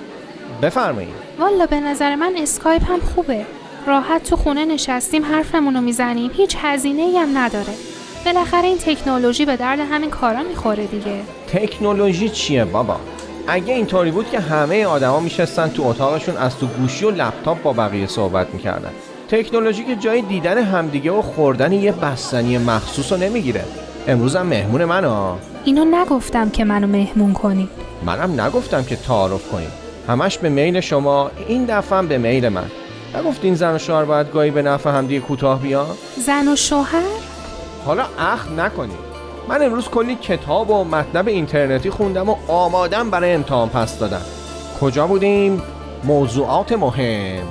بفرمایید 0.62 1.13
والا 1.40 1.66
به 1.66 1.80
نظر 1.80 2.16
من 2.16 2.34
اسکایپ 2.38 2.92
هم 2.92 3.00
خوبه. 3.00 3.46
راحت 3.88 4.24
تو 4.24 4.36
خونه 4.36 4.66
نشستیم 4.66 5.25
حرفمون 5.25 5.75
رو 5.75 5.82
می‌زنیم. 5.82 6.32
هیچ 6.34 6.56
هزینه 6.62 7.02
ای 7.02 7.18
هم 7.18 7.38
نداره. 7.38 7.74
بالاخره 8.25 8.68
این 8.68 8.78
تکنولوژی 8.78 9.46
به 9.46 9.56
درد 9.58 9.80
همین 9.80 10.10
کارا 10.10 10.44
می‌خوره 10.44 10.86
دیگه. 10.86 11.20
تکنولوژی 11.48 12.30
چیه 12.30 12.66
بابا؟ 12.66 12.96
اگه 13.48 13.74
اینطوری 13.74 14.12
بود 14.12 14.30
که 14.30 14.40
همه 14.40 14.86
آدما 14.86 15.20
میشستن 15.20 15.70
تو 15.70 15.84
اتاقشون 15.84 16.38
از 16.38 16.58
تو 16.58 16.68
گوشی 16.68 17.06
و 17.06 17.12
لپتاپ 17.12 17.62
با 17.62 17.74
بقیه 17.74 18.08
صحبت 18.08 18.54
می‌کردن. 18.54 18.92
تکنولوژی 19.30 19.84
که 19.84 19.96
جای 19.96 20.22
دیدن 20.22 20.58
همدیگه 20.58 21.12
و 21.12 21.22
خوردن 21.22 21.74
یه 21.74 21.92
بستنی 21.92 22.58
مخصوص 22.58 23.12
رو 23.12 23.18
نمی‌گیره. 23.18 23.63
امروزم 24.08 24.42
مهمون 24.42 24.86
من 24.86 25.06
ها 25.06 25.40
اینو 25.65 25.86
نگفتم 25.86 26.50
که 26.50 26.63
منو 26.63 26.88
مهمون 26.88 27.34
کنی. 27.34 27.70
منم 28.05 28.41
نگفتم 28.41 28.84
که 28.84 28.96
تعارف 28.96 29.51
کنیم 29.51 29.72
همش 30.08 30.38
به 30.38 30.50
میل 30.50 30.79
شما 30.79 31.32
این 31.48 31.65
دفعه 31.65 32.01
به 32.01 32.17
میل 32.17 32.50
من. 32.50 32.72
نگفتین 33.15 33.55
زن 33.55 33.75
و 33.75 33.77
شوهر 33.77 34.05
باید 34.05 34.32
گاهی 34.32 34.51
به 34.51 34.62
نفع 34.62 34.89
همدیگه 34.89 35.20
کوتاه 35.20 35.60
بیان؟ 35.60 35.88
زن 36.17 36.48
و 36.48 36.55
شوهر؟ 36.55 37.03
حالا 37.86 38.05
اخ 38.20 38.51
نکنید 38.51 39.13
من 39.50 39.62
امروز 39.62 39.88
کلی 39.89 40.15
کتاب 40.15 40.70
و 40.70 40.84
مطلب 40.84 41.27
اینترنتی 41.27 41.89
خوندم 41.89 42.29
و 42.29 42.36
آمادم 42.48 43.10
برای 43.10 43.34
امتحان 43.34 43.70
پس 43.70 44.00
دادم 44.00 44.22
کجا 44.82 45.08
بودیم؟ 45.08 45.62
موضوعات 46.03 46.72
مهم. 46.72 47.43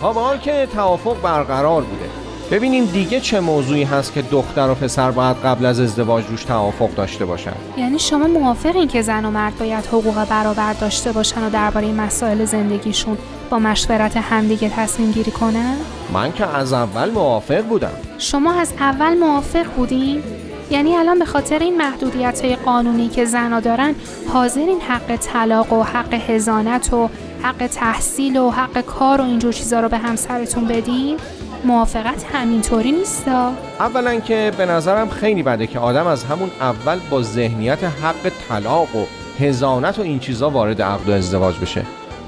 تا 0.00 0.36
که 0.36 0.68
توافق 0.74 1.22
برقرار 1.22 1.82
بوده. 1.82 2.27
ببینیم 2.50 2.84
دیگه 2.84 3.20
چه 3.20 3.40
موضوعی 3.40 3.82
هست 3.82 4.12
که 4.12 4.22
دختر 4.22 4.70
و 4.70 4.74
پسر 4.74 5.10
باید 5.10 5.36
قبل 5.36 5.66
از 5.66 5.80
ازدواج 5.80 6.24
روش 6.26 6.44
توافق 6.44 6.94
داشته 6.94 7.24
باشن 7.24 7.52
یعنی 7.76 7.98
شما 7.98 8.26
موافقین 8.26 8.88
که 8.88 9.02
زن 9.02 9.24
و 9.24 9.30
مرد 9.30 9.58
باید 9.58 9.86
حقوق 9.86 10.24
برابر 10.24 10.72
داشته 10.72 11.12
باشن 11.12 11.46
و 11.46 11.50
درباره 11.50 11.92
مسائل 11.92 12.44
زندگیشون 12.44 13.18
با 13.50 13.58
مشورت 13.58 14.16
همدیگه 14.16 14.68
تصمیم 14.68 15.10
گیری 15.10 15.30
کنن؟ 15.30 15.76
من 16.12 16.32
که 16.32 16.46
از 16.46 16.72
اول 16.72 17.10
موافق 17.10 17.62
بودم 17.62 17.92
شما 18.18 18.52
از 18.52 18.72
اول 18.80 19.18
موافق 19.18 19.66
بودین؟ 19.76 20.22
یعنی 20.70 20.96
الان 20.96 21.18
به 21.18 21.24
خاطر 21.24 21.58
این 21.58 21.76
محدودیت 21.76 22.44
های 22.44 22.56
قانونی 22.56 23.08
که 23.08 23.24
زنا 23.24 23.60
دارن 23.60 23.94
حاضرین 24.28 24.80
حق 24.80 25.16
طلاق 25.16 25.72
و 25.72 25.82
حق 25.82 26.14
هزانت 26.14 26.92
و 26.92 27.08
حق 27.42 27.66
تحصیل 27.66 28.36
و 28.36 28.50
حق 28.50 28.80
کار 28.80 29.20
و 29.20 29.24
اینجور 29.24 29.52
چیزا 29.52 29.80
رو 29.80 29.88
به 29.88 29.98
همسرتون 29.98 30.64
بدین؟ 30.64 31.16
موافقت 31.64 32.24
همینطوری 32.32 32.92
نیستا؟ 32.92 33.52
اولا 33.80 34.20
که 34.20 34.52
به 34.58 34.66
نظرم 34.66 35.08
خیلی 35.08 35.42
بده 35.42 35.66
که 35.66 35.78
آدم 35.78 36.06
از 36.06 36.24
همون 36.24 36.50
اول 36.60 36.98
با 37.10 37.22
ذهنیت 37.22 37.84
حق 37.84 38.32
طلاق 38.48 38.96
و 38.96 39.04
هزانت 39.40 39.98
و 39.98 40.02
این 40.02 40.18
چیزا 40.18 40.50
وارد 40.50 40.82
عقد 40.82 41.08
و 41.08 41.12
ازدواج 41.12 41.58
بشه. 41.58 41.82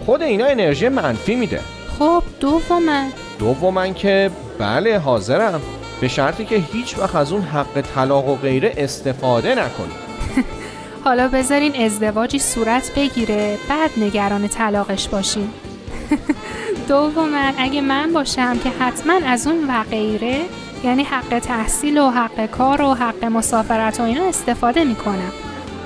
خود 0.06 0.22
اینا 0.22 0.46
انرژی 0.46 0.88
منفی 0.88 1.34
میده. 1.34 1.60
خب 1.98 2.22
دوما 2.40 3.04
دوما 3.38 3.88
که 3.88 4.30
بله 4.58 4.98
حاضرم. 4.98 5.60
به 6.00 6.08
شرطی 6.08 6.44
که 6.44 6.56
هیچ 6.56 6.98
وقت 6.98 7.16
از 7.16 7.32
اون 7.32 7.42
حق 7.42 7.80
طلاق 7.94 8.28
و 8.28 8.36
غیره 8.36 8.74
استفاده 8.76 9.50
نکنی. 9.54 9.94
حالا 11.04 11.28
بذارین 11.28 11.84
ازدواجی 11.84 12.38
صورت 12.38 12.94
بگیره 12.96 13.58
بعد 13.68 13.90
نگران 13.96 14.48
طلاقش 14.48 15.08
باشین. 15.08 15.50
دوما 16.88 17.52
اگه 17.58 17.80
من 17.80 18.12
باشم 18.12 18.58
که 18.58 18.70
حتما 18.80 19.12
از 19.26 19.46
اون 19.46 19.70
و 19.70 19.84
غیره 19.90 20.40
یعنی 20.84 21.02
حق 21.02 21.38
تحصیل 21.38 21.98
و 21.98 22.10
حق 22.10 22.46
کار 22.46 22.82
و 22.82 22.94
حق 22.94 23.24
مسافرت 23.24 24.00
و 24.00 24.02
اینا 24.02 24.24
استفاده 24.24 24.84
می‌کنم. 24.84 25.32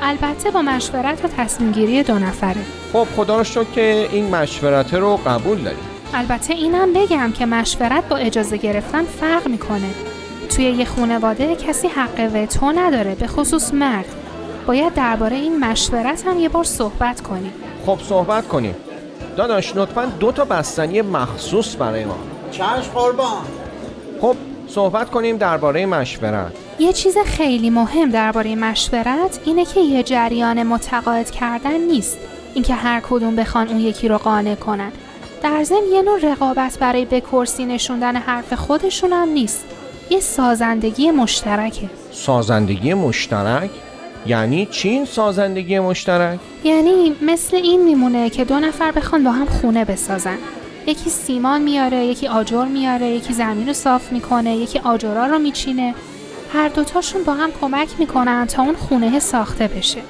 البته 0.02 0.50
با 0.50 0.62
مشورت 0.62 1.24
و 1.24 1.28
تصمیم 1.28 1.72
گیری 1.72 2.02
دو 2.02 2.18
نفره. 2.18 2.60
خب 2.92 3.06
خدا 3.16 3.38
رو 3.38 3.44
شکر 3.44 3.64
که 3.74 4.08
این 4.12 4.36
مشورت 4.36 4.94
رو 4.94 5.16
قبول 5.16 5.58
داری 5.58 5.76
البته 6.14 6.54
اینم 6.54 6.92
بگم 6.92 7.32
که 7.32 7.46
مشورت 7.46 8.08
با 8.08 8.16
اجازه 8.16 8.56
گرفتن 8.56 9.04
فرق 9.04 9.48
می‌کنه. 9.48 9.90
توی 10.56 10.64
یه 10.64 10.84
خانواده 10.84 11.56
کسی 11.56 11.88
حق 11.88 12.30
وتو 12.34 12.72
نداره 12.72 13.14
به 13.14 13.26
خصوص 13.26 13.74
مرد. 13.74 14.06
باید 14.66 14.94
درباره 14.94 15.36
این 15.36 15.60
مشورت 15.60 16.26
هم 16.26 16.38
یه 16.38 16.48
بار 16.48 16.64
صحبت 16.64 17.20
کنیم. 17.20 17.52
خب 17.86 17.98
صحبت 18.08 18.48
کنیم. 18.48 18.74
داداش 19.36 19.76
لطفا 19.76 20.04
دو 20.04 20.32
تا 20.32 20.44
بستنی 20.44 21.02
مخصوص 21.02 21.76
برای 21.76 22.04
ما. 22.04 22.18
چشم 22.50 22.90
قربان. 22.94 23.42
خب 24.20 24.36
صحبت 24.68 25.10
کنیم 25.10 25.36
درباره 25.36 25.86
مشورت. 25.86 26.52
یه 26.78 26.92
چیز 26.92 27.18
خیلی 27.26 27.70
مهم 27.70 28.10
درباره 28.10 28.54
مشورت 28.54 29.40
اینه 29.44 29.64
که 29.64 29.80
یه 29.80 30.02
جریان 30.02 30.62
متقاعد 30.62 31.30
کردن 31.30 31.80
نیست. 31.80 32.18
اینکه 32.54 32.74
هر 32.74 33.00
کدوم 33.00 33.36
بخوان 33.36 33.68
اون 33.68 33.80
یکی 33.80 34.08
رو 34.08 34.18
قانع 34.18 34.54
کنن. 34.54 34.92
در 35.42 35.64
ضمن 35.64 35.86
یه 35.92 36.02
نوع 36.02 36.32
رقابت 36.32 36.78
برای 36.78 37.04
به 37.04 37.20
کرسی 37.20 37.66
نشوندن 37.66 38.16
حرف 38.16 38.52
خودشون 38.52 39.12
هم 39.12 39.28
نیست. 39.28 39.64
یه 40.10 40.20
سازندگی 40.20 41.10
مشترکه. 41.10 41.90
سازندگی 42.12 42.94
مشترک؟ 42.94 43.70
یعنی 44.26 44.66
چی 44.66 44.88
این 44.88 45.04
سازندگی 45.04 45.78
مشترک؟ 45.78 46.38
یعنی 46.64 47.16
مثل 47.22 47.56
این 47.56 47.84
میمونه 47.84 48.30
که 48.30 48.44
دو 48.44 48.60
نفر 48.60 48.92
بخوان 48.92 49.24
با 49.24 49.30
هم 49.30 49.46
خونه 49.46 49.84
بسازن. 49.84 50.38
یکی 50.86 51.10
سیمان 51.10 51.62
میاره 51.62 52.04
یکی 52.04 52.28
آجر 52.28 52.64
میاره 52.64 53.06
یکی 53.06 53.32
زمین 53.32 53.66
رو 53.66 53.72
صاف 53.72 54.12
می‌کنه 54.12 54.56
یکی 54.56 54.78
آجرا 54.78 55.26
رو 55.26 55.38
میچینه. 55.38 55.94
هر 56.52 56.68
دوتاشون 56.68 57.22
با 57.24 57.34
هم 57.34 57.50
کمک 57.60 57.88
می‌کنن 57.98 58.46
تا 58.46 58.62
اون 58.62 58.74
خونه 58.74 59.18
ساخته 59.18 59.68
بشه. 59.68 60.00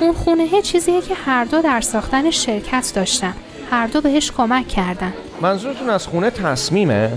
اون 0.00 0.12
خونه 0.12 0.62
چیزیه 0.62 1.00
که 1.00 1.14
هر 1.14 1.44
دو 1.44 1.62
در 1.62 1.80
ساختن 1.80 2.30
شرکت 2.30 2.92
داشتن. 2.94 3.34
هر 3.70 3.86
دو 3.86 4.00
بهش 4.00 4.30
کمک 4.30 4.68
کردن. 4.68 5.12
منظورتون 5.40 5.90
از 5.90 6.06
خونه 6.06 6.30
تصمیمه؟ 6.30 7.10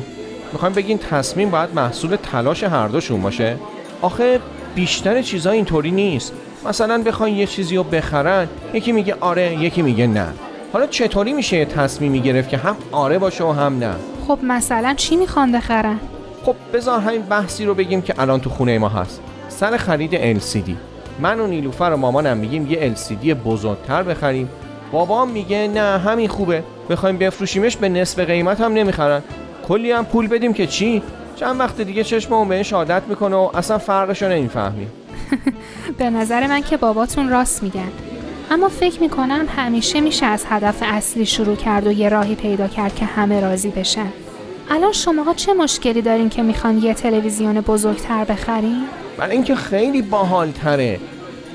می‌خوایم 0.54 0.76
بگین 0.76 0.98
تصمیم 0.98 1.50
باید 1.50 1.70
محصول 1.76 2.16
تلاش 2.16 2.64
هر 2.64 2.88
دوشون 2.88 3.22
باشه؟ 3.22 3.58
آخه 4.02 4.40
بیشتر 4.78 5.22
چیزا 5.22 5.52
اینطوری 5.52 5.92
نیست. 5.92 6.34
مثلا 6.66 7.04
بخواین 7.04 7.36
یه 7.36 7.46
چیزی 7.46 7.76
رو 7.76 7.84
بخرن 7.84 8.48
یکی 8.74 8.92
میگه 8.92 9.16
آره 9.20 9.56
یکی 9.56 9.82
میگه 9.82 10.08
نه. 10.08 10.28
حالا 10.74 10.88
چطوری 10.88 11.34
میشه 11.34 11.66
تصمیمی 11.66 12.22
گرفت 12.22 12.50
که 12.50 12.58
هم 12.58 12.76
آره 12.92 13.20
باشه 13.20 13.44
و 13.44 13.52
هم 13.52 13.80
نه؟ 13.80 13.96
خب 14.28 14.40
مثلا 14.44 14.94
چی 14.98 15.16
می‌خوان 15.16 15.52
بخرن؟ 15.52 16.00
خب 16.44 16.56
بذار 16.74 17.00
همین 17.00 17.22
بحثی 17.22 17.66
رو 17.66 17.74
بگیم 17.74 18.02
که 18.02 18.14
الان 18.18 18.40
تو 18.40 18.50
خونه 18.50 18.80
ما 18.80 18.90
هست. 18.90 19.22
سر 19.50 19.78
خرید 19.78 20.40
LCD 20.40 20.72
من 21.20 21.40
و 21.40 21.48
نیلوفر 21.48 21.92
و 21.94 21.98
مامانم 21.98 22.38
میگیم 22.38 22.72
یه 22.72 22.94
LCD 22.96 23.28
بزرگتر 23.28 24.04
بخریم. 24.04 24.50
بابام 24.92 25.30
میگه 25.30 25.68
نه 25.68 25.98
همین 26.00 26.28
خوبه. 26.28 26.64
بخوایم 26.90 27.18
بفروشیمش 27.18 27.78
به 27.78 27.90
نصف 27.90 28.20
قیمت 28.20 28.62
هم 28.62 28.74
نمی‌خرن. 28.74 29.22
کلی 29.68 29.92
هم 29.92 30.06
پول 30.06 30.28
بدیم 30.28 30.54
که 30.54 30.68
چی؟ 30.68 31.02
چند 31.40 31.60
وقت 31.60 31.82
دیگه 31.82 32.04
چشممون 32.04 32.48
بهش 32.48 32.74
عادت 32.74 33.04
می‌کنه 33.08 33.36
و 33.36 33.50
اصلا 33.54 33.78
فرقش 33.78 34.22
رو 34.22 34.30
نمی‌فهمیم 34.30 34.92
به 35.98 36.10
نظر 36.10 36.48
من 36.48 36.62
که 36.62 36.78
باباتون 36.78 37.30
راست 37.30 37.64
میگن. 37.64 37.92
اما 38.52 38.70
فکر 38.70 39.02
می‌کنم 39.02 39.46
همیشه 39.56 40.02
میشه 40.02 40.26
از 40.26 40.46
هدف 40.50 40.76
اصلی 40.82 41.26
شروع 41.26 41.56
کرد 41.56 41.88
و 41.88 41.92
یه 41.92 42.10
راهی 42.10 42.36
پیدا 42.36 42.68
کرد 42.68 42.96
که 42.96 43.06
همه 43.06 43.42
راضی 43.42 43.70
بشن. 43.70 44.08
الان 44.70 44.92
شماها 44.92 45.34
چه 45.34 45.54
مشکلی 45.54 46.02
دارین 46.02 46.30
که 46.30 46.44
می‌خوان 46.44 46.78
یه 46.78 46.94
تلویزیون 46.94 47.62
بزرگتر 47.62 48.24
بخرین؟ 48.24 48.84
برای 49.18 49.32
اینکه 49.32 49.56
خیلی 49.56 50.02
باحال 50.02 50.52
تره 50.52 51.00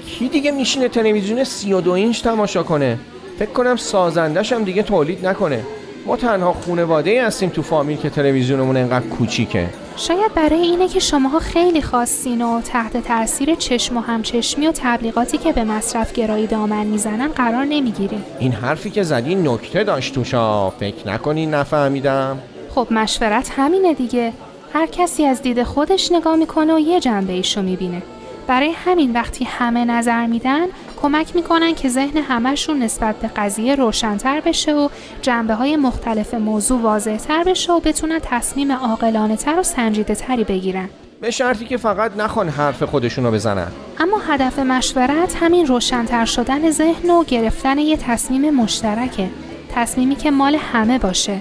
کی 0.07 0.29
دیگه 0.29 0.51
میشینه 0.51 0.89
تلویزیون 0.89 1.45
32 1.45 1.91
اینچ 1.91 2.23
تماشا 2.23 2.63
کنه؟ 2.63 2.99
فکر 3.39 3.51
کنم 3.51 3.77
سازندش 3.77 4.53
هم 4.53 4.65
دیگه 4.65 4.83
تولید 4.83 5.27
نکنه. 5.27 5.63
ما 6.07 6.17
تنها 6.17 6.53
خونواده 6.53 7.27
هستیم 7.27 7.49
تو 7.49 7.63
فامیل 7.63 7.97
که 7.97 8.11
تلویزیونمون 8.11 8.77
انقدر 8.77 9.07
کوچیکه. 9.07 9.69
شاید 9.97 10.35
برای 10.35 10.61
اینه 10.61 10.89
که 10.89 11.01
شماها 11.01 11.39
خیلی 11.39 11.83
خواستین 11.83 12.43
و 12.43 12.61
تحت 12.61 12.97
تاثیر 12.97 13.55
چشم 13.55 13.97
و 13.97 14.01
همچشمی 14.01 14.67
و 14.67 14.73
تبلیغاتی 14.75 15.39
که 15.39 15.53
به 15.53 15.65
مصرف 15.65 16.13
گرایی 16.13 16.47
دامن 16.47 16.87
می‌زنن 16.87 17.29
قرار 17.29 17.65
نمی‌گیرین. 17.65 18.23
این 18.39 18.53
حرفی 18.53 18.91
که 18.91 19.03
زدی 19.03 19.35
نکته 19.35 19.85
داشت 19.85 20.15
توشا 20.15 20.71
فکر 20.71 21.09
نکنین 21.09 21.55
نفهمیدم. 21.55 22.39
خب 22.75 22.87
مشورت 22.91 23.51
همینه 23.57 23.95
دیگه. 23.95 24.33
هر 24.75 24.87
کسی 24.87 25.27
از 25.27 25.43
دید 25.43 25.63
خودش 25.63 26.13
نگاه 26.13 26.37
می‌کنه 26.37 26.75
و 26.75 26.79
یه 26.79 27.01
جنبه 27.01 27.33
ایشو 27.33 27.63
می‌بینه. 27.63 28.03
برای 28.47 28.71
همین 28.85 29.13
وقتی 29.13 29.45
همه 29.45 29.85
نظر 29.85 30.27
میدن 30.27 30.67
کمک 31.03 31.37
می‌کنن 31.37 31.75
که 31.75 31.89
ذهن 31.89 32.17
همهشون 32.17 32.83
نسبت 32.83 33.17
به 33.17 33.29
قضیه 33.29 33.75
روشنتر 33.75 34.41
بشه 34.41 34.75
و 34.75 34.89
جنبه 35.23 35.55
های 35.55 35.77
مختلف 35.77 36.35
موضوع 36.35 36.81
واضح 36.81 37.17
تر 37.17 37.45
بشه 37.45 37.73
و 37.73 37.81
بتونن 37.81 38.19
تصمیم 38.23 38.73
عاقلانه 38.73 39.37
تر 39.37 39.59
و 39.61 39.63
سنجیده 39.63 40.15
تری 40.15 40.45
بگیرن. 40.45 40.89
به 41.21 41.31
شرطی 41.31 41.65
که 41.65 41.77
فقط 41.77 42.17
نخوان 42.17 42.49
حرف 42.49 42.83
خودشونو 42.83 43.31
بزنن. 43.31 43.67
اما 44.01 44.19
هدف 44.29 44.59
مشورت 44.59 45.37
همین 45.41 45.67
روشنتر 45.67 46.25
شدن 46.25 46.71
ذهن 46.71 47.11
و 47.11 47.25
گرفتن 47.25 47.79
یه 47.79 47.97
تصمیم 47.97 48.55
مشترکه. 48.55 49.29
تصمیمی 49.75 50.17
که 50.17 50.31
مال 50.31 50.55
همه 50.55 50.99
باشه. 50.99 51.39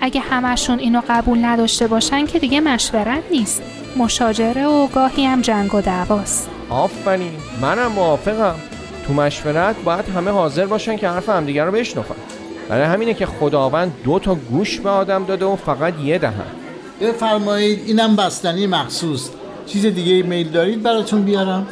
اگه 0.00 0.20
همشون 0.20 0.78
اینو 0.78 1.00
قبول 1.08 1.44
نداشته 1.44 1.86
باشن 1.86 2.26
که 2.26 2.38
دیگه 2.38 2.60
مشورت 2.60 3.22
نیست. 3.30 3.62
مشاجره 3.96 4.66
و 4.66 4.86
گاهی 4.86 5.24
هم 5.24 5.40
جنگ 5.40 5.74
و 5.74 5.80
دعواست. 5.80 6.50
آفرین. 6.70 7.32
منم 7.62 7.92
موافقم. 7.92 8.54
تو 9.10 9.16
مشورت 9.16 9.76
باید 9.84 10.08
همه 10.08 10.30
حاضر 10.30 10.66
باشن 10.66 10.96
که 10.96 11.08
حرف 11.08 11.28
همدیگه 11.28 11.64
رو 11.64 11.72
بشنفن 11.72 12.14
برای 12.68 12.84
همینه 12.84 13.14
که 13.14 13.26
خداوند 13.26 13.92
دو 14.04 14.18
تا 14.18 14.34
گوش 14.34 14.80
به 14.80 14.88
آدم 14.90 15.24
داده 15.24 15.44
و 15.44 15.56
فقط 15.56 15.94
یه 16.04 16.18
دهن. 16.18 16.44
بفرمایید 17.00 17.82
اینم 17.86 18.16
بستنی 18.16 18.66
مخصوص. 18.66 19.30
چیز 19.66 19.86
دیگه 19.86 20.22
میل 20.22 20.48
دارید 20.48 20.82
براتون 20.82 21.22
بیارم؟ 21.22 21.66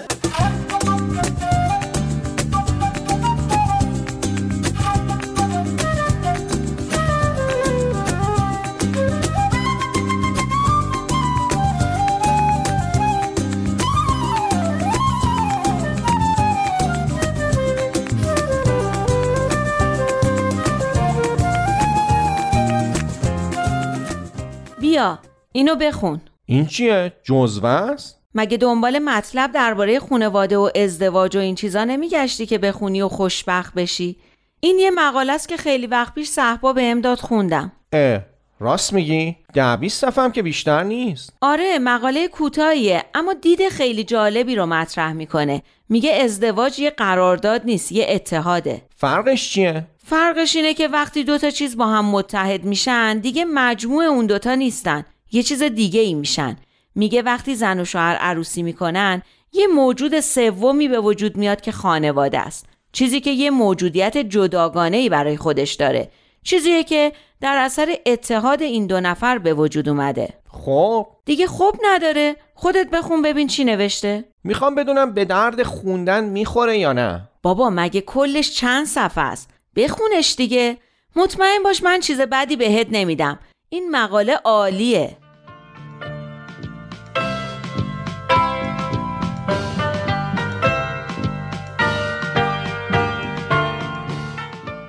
اینو 25.58 25.74
بخون. 25.74 26.20
این 26.46 26.66
چیه؟ 26.66 27.12
جزوه 27.22 27.68
است؟ 27.68 28.20
مگه 28.34 28.56
دنبال 28.56 28.98
مطلب 28.98 29.52
درباره 29.52 30.00
خانواده 30.00 30.56
و 30.56 30.70
ازدواج 30.74 31.36
و 31.36 31.40
این 31.40 31.54
چیزا 31.54 31.84
نمیگشتی 31.84 32.46
که 32.46 32.58
بخونی 32.58 33.02
و 33.02 33.08
خوشبخت 33.08 33.74
بشی؟ 33.74 34.16
این 34.60 34.78
یه 34.78 34.90
مقاله 34.90 35.32
است 35.32 35.48
که 35.48 35.56
خیلی 35.56 35.86
وقت 35.86 36.14
پیش 36.14 36.28
صحبا 36.28 36.72
به 36.72 36.94
داد 36.94 37.18
خوندم. 37.18 37.72
اه 37.92 38.20
راست 38.60 38.92
میگی؟ 38.92 39.36
ده 39.54 39.76
بیست 39.76 40.00
صفحه 40.00 40.30
که 40.30 40.42
بیشتر 40.42 40.82
نیست. 40.82 41.32
آره 41.40 41.78
مقاله 41.78 42.28
کوتاهیه 42.28 43.04
اما 43.14 43.32
دید 43.32 43.68
خیلی 43.68 44.04
جالبی 44.04 44.54
رو 44.54 44.66
مطرح 44.66 45.12
می‌کنه. 45.12 45.62
میگه 45.88 46.12
ازدواج 46.12 46.78
یه 46.78 46.90
قرارداد 46.90 47.62
نیست 47.64 47.92
یه 47.92 48.06
اتحاده. 48.08 48.82
فرقش 48.96 49.50
چیه؟ 49.50 49.86
فرقش 50.04 50.56
اینه 50.56 50.74
که 50.74 50.88
وقتی 50.88 51.24
دوتا 51.24 51.50
چیز 51.50 51.76
با 51.76 51.86
هم 51.86 52.04
متحد 52.04 52.64
میشن 52.64 53.18
دیگه 53.18 53.44
مجموع 53.44 54.04
اون 54.04 54.26
دوتا 54.26 54.54
نیستن. 54.54 55.04
یه 55.32 55.42
چیز 55.42 55.62
دیگه 55.62 56.00
ای 56.00 56.14
میشن. 56.14 56.56
میگه 56.94 57.22
وقتی 57.22 57.54
زن 57.54 57.80
و 57.80 57.84
شوهر 57.84 58.16
عروسی 58.16 58.62
می‌کنن 58.62 59.22
یه 59.52 59.66
موجود 59.66 60.20
سومی 60.20 60.88
به 60.88 61.00
وجود 61.00 61.36
میاد 61.36 61.60
که 61.60 61.72
خانواده 61.72 62.38
است. 62.38 62.66
چیزی 62.92 63.20
که 63.20 63.30
یه 63.30 63.50
موجودیت 63.50 64.18
جداگانه 64.18 64.96
ای 64.96 65.08
برای 65.08 65.36
خودش 65.36 65.74
داره. 65.74 66.10
چیزیه 66.42 66.84
که 66.84 67.12
در 67.40 67.56
اثر 67.56 67.96
اتحاد 68.06 68.62
این 68.62 68.86
دو 68.86 69.00
نفر 69.00 69.38
به 69.38 69.54
وجود 69.54 69.88
اومده. 69.88 70.28
خب. 70.48 71.06
دیگه 71.24 71.46
خوب 71.46 71.74
نداره. 71.84 72.36
خودت 72.54 72.90
بخون 72.90 73.22
ببین 73.22 73.46
چی 73.46 73.64
نوشته. 73.64 74.24
می‌خوام 74.44 74.74
بدونم 74.74 75.12
به 75.12 75.24
درد 75.24 75.62
خوندن 75.62 76.24
می‌خوره 76.24 76.78
یا 76.78 76.92
نه؟ 76.92 77.28
بابا 77.42 77.70
مگه 77.70 78.00
کلش 78.00 78.54
چند 78.54 78.86
صفحه 78.86 79.24
است؟ 79.24 79.50
بخونش 79.76 80.34
دیگه. 80.36 80.76
مطمئن 81.16 81.62
باش 81.64 81.82
من 81.82 82.00
چیز 82.00 82.20
بدی 82.20 82.56
بهت 82.56 82.86
نمیدم. 82.90 83.38
این 83.70 83.90
مقاله 83.90 84.34
عالیه. 84.44 85.16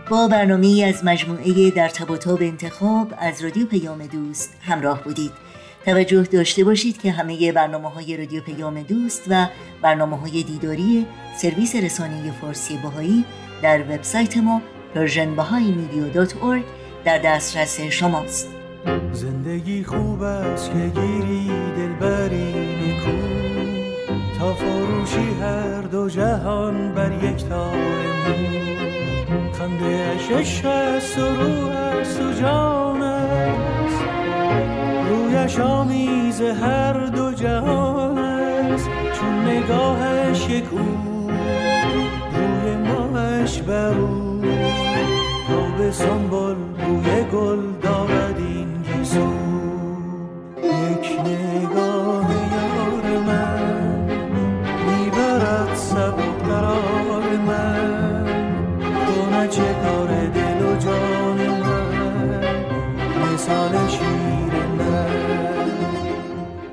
با 0.09 0.27
برنامه 0.27 0.85
از 0.87 1.05
مجموعه 1.05 1.71
در 1.71 1.89
تب 1.89 2.11
و 2.11 2.17
تاب 2.17 2.41
انتخاب 2.41 3.13
از 3.17 3.43
رادیو 3.43 3.65
پیام 3.65 4.05
دوست 4.05 4.57
همراه 4.61 5.03
بودید. 5.03 5.31
توجه 5.85 6.23
داشته 6.23 6.63
باشید 6.63 7.01
که 7.01 7.11
همه 7.11 7.51
برنامه 7.51 7.89
های 7.89 8.17
رادیو 8.17 8.41
پیام 8.41 8.83
دوست 8.83 9.23
و 9.29 9.47
برنامه 9.81 10.17
های 10.17 10.43
دیداری 10.43 11.07
سرویس 11.37 11.75
رسانه 11.75 12.31
فارسی 12.41 12.77
باهایی 12.77 13.25
در 13.61 13.81
وبسایت 13.81 14.37
ما 14.37 14.61
persianbahaimedia.org 14.95 16.63
در 17.05 17.17
دسترس 17.17 17.81
شماست. 17.81 18.58
زندگی 19.11 19.83
خوب 19.83 20.21
است 20.21 20.71
که 20.71 21.01
گیری 21.01 21.51
دلبری 21.77 22.53
نکو 22.53 23.11
تا 24.39 24.53
فروشی 24.53 25.33
هر 25.41 25.81
دو 25.81 26.09
جهان 26.09 26.93
بر 26.93 27.11
یک 27.23 27.45
تار 27.45 27.99
خنده 29.53 30.15
اشش 30.15 30.65
است 30.65 31.17
و 31.17 31.21
روح 31.21 31.71
است 31.71 32.21
و 32.21 32.33
جان 32.41 33.01
است. 33.01 34.03
رویش 35.09 35.59
آمیز 35.59 36.41
هر 36.41 37.05
دو 37.05 37.31
جهان 37.31 38.17
است. 38.17 38.89
چون 39.13 39.47
نگاهش 39.47 40.49
یک 40.49 40.65
او 40.71 41.29
روی 42.33 42.75
ماهش 42.75 43.61
بر 43.61 43.93
او. 43.93 44.41
تا 45.47 45.77
به 45.77 45.91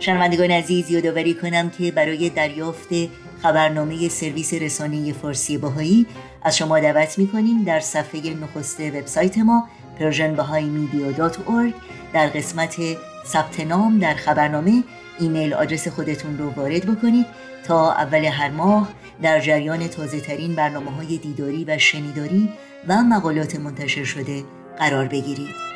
شنوندگان 0.07 0.51
عزیز 0.51 0.91
یادآوری 0.91 1.35
کنم 1.35 1.71
که 1.71 1.91
برای 1.91 2.31
دریافت 2.31 2.89
خبرنامه 3.43 4.09
سرویس 4.09 4.55
رسانه 4.55 5.13
فارسی 5.13 5.59
باهایی 5.59 6.07
از 6.43 6.57
شما 6.57 6.81
دعوت 6.81 7.19
می 7.19 7.65
در 7.67 7.81
صفحه 7.81 8.35
نخست 8.35 8.81
وبسایت 8.81 9.39
ما 9.39 9.69
persianbahaimedia.org 10.01 11.73
در 12.13 12.27
قسمت 12.27 12.77
ثبت 13.27 13.61
نام 13.61 13.99
در 13.99 14.15
خبرنامه 14.15 14.85
ایمیل 15.19 15.55
آدرس 15.55 15.89
خودتون 15.89 16.39
رو 16.39 16.51
وارد 16.51 16.87
بکنید 16.87 17.27
تا 17.65 17.93
اول 17.93 18.25
هر 18.25 18.51
ماه 18.51 18.89
در 19.23 19.41
جریان 19.41 19.89
تازه 19.89 20.21
ترین 20.21 20.55
برنامه 20.55 20.91
های 20.91 21.19
دیداری 21.19 21.65
و 21.65 21.79
شنیداری 21.79 22.49
و 22.89 23.03
مقالات 23.03 23.57
منتشر 23.57 24.05
شده 24.05 24.45
قرار 24.79 25.07
بگیرید. 25.07 25.76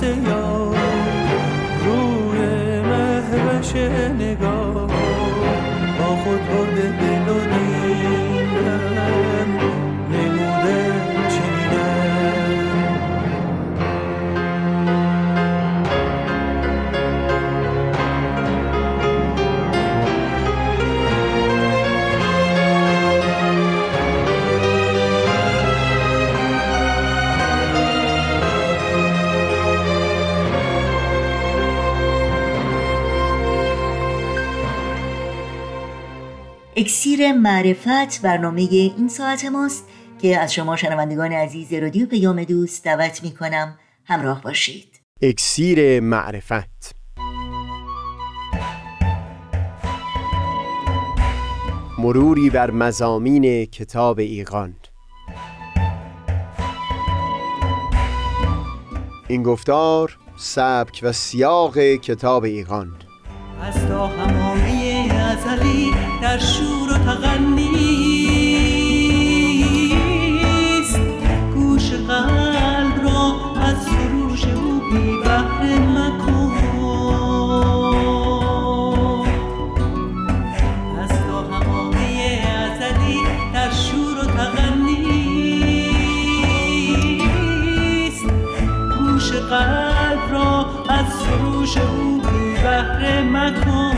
مسیار 0.00 0.76
روی 1.84 2.80
مهرش 2.80 3.74
نگاه. 4.18 4.89
اکسیر 36.90 37.32
معرفت 37.32 38.22
برنامه 38.22 38.60
این 38.70 39.08
ساعت 39.08 39.44
ماست 39.44 39.88
که 40.22 40.38
از 40.38 40.54
شما 40.54 40.76
شنوندگان 40.76 41.32
عزیز 41.32 41.72
رادیو 41.72 42.06
پیام 42.06 42.44
دوست 42.44 42.84
دعوت 42.84 43.22
می 43.22 43.30
کنم 43.30 43.78
همراه 44.04 44.42
باشید. 44.42 45.00
اکسیر 45.22 46.00
معرفت. 46.00 46.94
مروری 51.98 52.50
بر 52.50 52.70
مزامین 52.70 53.64
کتاب 53.64 54.18
ایقان 54.18 54.74
این 59.28 59.42
گفتار 59.42 60.18
سبک 60.36 61.00
و 61.02 61.12
سیاق 61.12 61.78
کتاب 61.78 62.44
ایقان 62.44 62.96
از 63.62 63.88
تا 63.88 64.06
همامه 64.06 65.08
ازلی 65.14 65.90
در 66.22 66.38
شور 66.38 66.79
قلب 89.50 90.32
را 90.32 90.66
از 90.88 91.06
سروش 91.06 91.76
او 91.76 92.22
بی 92.22 92.54
بحر 92.62 93.22
مکن. 93.22 93.89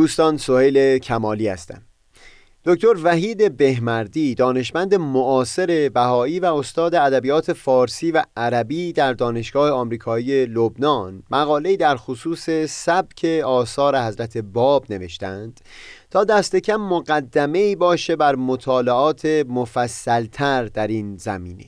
دوستان 0.00 0.36
سهیل 0.36 0.98
کمالی 0.98 1.48
هستم. 1.48 1.82
دکتر 2.64 2.94
وحید 3.02 3.56
بهمردی 3.56 4.34
دانشمند 4.34 4.94
معاصر 4.94 5.90
بهایی 5.94 6.40
و 6.40 6.44
استاد 6.44 6.94
ادبیات 6.94 7.52
فارسی 7.52 8.10
و 8.10 8.22
عربی 8.36 8.92
در 8.92 9.12
دانشگاه 9.12 9.70
آمریکایی 9.70 10.46
لبنان. 10.46 11.22
مقاله‌ای 11.30 11.76
در 11.76 11.96
خصوص 11.96 12.50
سبک 12.68 13.24
آثار 13.44 13.98
حضرت 13.98 14.38
باب 14.38 14.86
نوشتند. 14.90 15.60
تا 16.10 16.24
دست 16.24 16.56
کم 16.56 16.76
مقدمه 16.76 17.76
باشه 17.76 18.16
بر 18.16 18.34
مطالعات 18.34 19.24
مفصلتر 19.48 20.64
در 20.64 20.86
این 20.86 21.16
زمینه. 21.16 21.64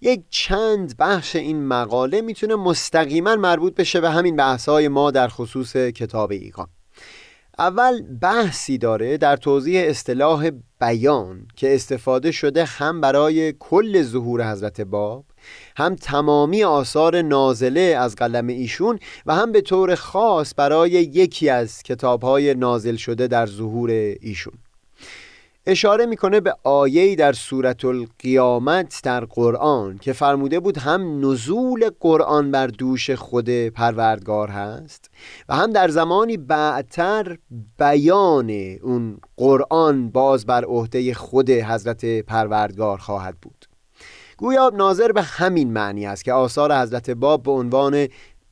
یک 0.00 0.22
چند 0.30 0.96
بخش 0.98 1.36
این 1.36 1.66
مقاله 1.66 2.20
می‌تونه 2.20 2.54
مستقیما 2.54 3.36
مربوط 3.36 3.74
بشه 3.74 4.00
به 4.00 4.10
همین 4.10 4.36
بحث‌های 4.36 4.88
ما 4.88 5.10
در 5.10 5.28
خصوص 5.28 5.76
کتاب 5.76 6.30
ایقان 6.30 6.68
اول 7.60 8.02
بحثی 8.20 8.78
داره 8.78 9.16
در 9.16 9.36
توضیح 9.36 9.82
اصطلاح 9.86 10.50
بیان 10.80 11.48
که 11.56 11.74
استفاده 11.74 12.30
شده 12.30 12.64
هم 12.64 13.00
برای 13.00 13.52
کل 13.52 14.02
ظهور 14.02 14.52
حضرت 14.52 14.80
باب 14.80 15.24
هم 15.76 15.94
تمامی 15.94 16.64
آثار 16.64 17.22
نازله 17.22 17.80
از 17.80 18.14
قلم 18.14 18.46
ایشون 18.46 18.98
و 19.26 19.34
هم 19.34 19.52
به 19.52 19.60
طور 19.60 19.94
خاص 19.94 20.54
برای 20.56 20.90
یکی 20.90 21.48
از 21.48 21.82
کتابهای 21.82 22.54
نازل 22.54 22.96
شده 22.96 23.26
در 23.26 23.46
ظهور 23.46 23.90
ایشون. 24.20 24.54
اشاره 25.66 26.06
می‌کنه 26.06 26.40
به 26.40 26.54
آیه‌ای 26.64 27.16
در 27.16 27.32
سورة 27.32 27.76
القیامت 27.84 29.00
در 29.04 29.24
قرآن 29.24 29.98
که 29.98 30.12
فرموده 30.12 30.60
بود 30.60 30.78
هم 30.78 31.30
نزول 31.30 31.90
قرآن 32.00 32.50
بر 32.50 32.66
دوش 32.66 33.10
خود 33.10 33.50
پروردگار 33.68 34.48
هست 34.48 35.10
و 35.48 35.56
هم 35.56 35.70
در 35.70 35.88
زمانی 35.88 36.36
بعدتر 36.36 37.38
بیان 37.78 38.50
اون 38.82 39.18
قرآن 39.36 40.10
باز 40.10 40.46
بر 40.46 40.64
عهده 40.64 41.14
خود 41.14 41.50
حضرت 41.50 42.04
پروردگار 42.04 42.98
خواهد 42.98 43.36
بود. 43.42 43.64
گویا 44.36 44.70
ناظر 44.74 45.12
به 45.12 45.22
همین 45.22 45.72
معنی 45.72 46.06
است 46.06 46.24
که 46.24 46.32
آثار 46.32 46.76
حضرت 46.76 47.10
باب 47.10 47.42
به 47.42 47.50
عنوان 47.50 48.08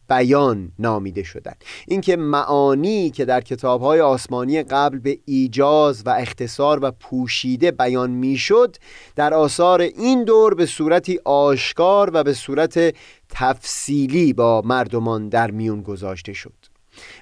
بیان 0.09 0.73
نامیده 0.79 1.23
شدن 1.23 1.53
اینکه 1.89 2.17
معانی 2.17 3.11
که 3.11 3.25
در 3.25 3.41
کتابهای 3.41 4.01
آسمانی 4.01 4.63
قبل 4.63 4.99
به 4.99 5.19
ایجاز 5.25 6.03
و 6.07 6.11
اختصار 6.11 6.85
و 6.85 6.91
پوشیده 6.91 7.71
بیان 7.71 8.11
می‌شد 8.11 8.77
در 9.17 9.35
آثار 9.35 9.81
این 9.81 10.25
دور 10.25 10.55
به 10.55 10.67
صورتی 10.67 11.21
آشکار 11.25 12.11
و 12.15 12.25
به 12.25 12.35
صورت 12.35 12.95
تفصیلی 13.29 14.33
با 14.33 14.63
مردمان 14.65 15.29
در 15.29 15.51
میون 15.51 15.83
گذاشته 15.83 16.33
شد. 16.33 16.53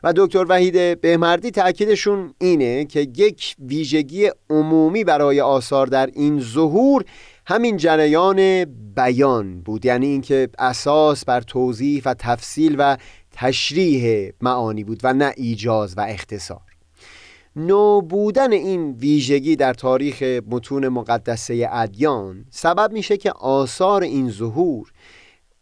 و 0.02 0.12
دکتر 0.16 0.46
وحید 0.48 1.00
بهمردی 1.00 1.50
تاکیدشون 1.50 2.34
اینه 2.38 2.84
که 2.84 3.00
یک 3.16 3.56
ویژگی 3.58 4.30
عمومی 4.50 5.04
برای 5.04 5.40
آثار 5.40 5.86
در 5.86 6.06
این 6.06 6.40
ظهور 6.40 7.04
همین 7.48 7.76
جریان 7.76 8.64
بیان 8.94 9.60
بود. 9.60 9.84
یعنی 9.84 10.06
اینکه 10.06 10.48
اساس 10.58 11.24
بر 11.24 11.40
توضیح 11.40 12.02
و 12.04 12.14
تفصیل 12.14 12.76
و 12.78 12.96
تشریح 13.32 14.32
معانی 14.40 14.84
بود 14.84 15.00
و 15.04 15.12
نه 15.12 15.32
ایجاز 15.36 15.98
و 15.98 16.00
اختصار. 16.00 16.60
نو 17.56 18.00
بودن 18.00 18.52
این 18.52 18.92
ویژگی 18.92 19.56
در 19.56 19.74
تاریخ 19.74 20.22
متون 20.22 20.88
مقدسه 20.88 21.68
ادیان 21.72 22.44
سبب 22.50 22.92
میشه 22.92 23.16
که 23.16 23.32
آثار 23.32 24.02
این 24.02 24.30
ظهور 24.30 24.92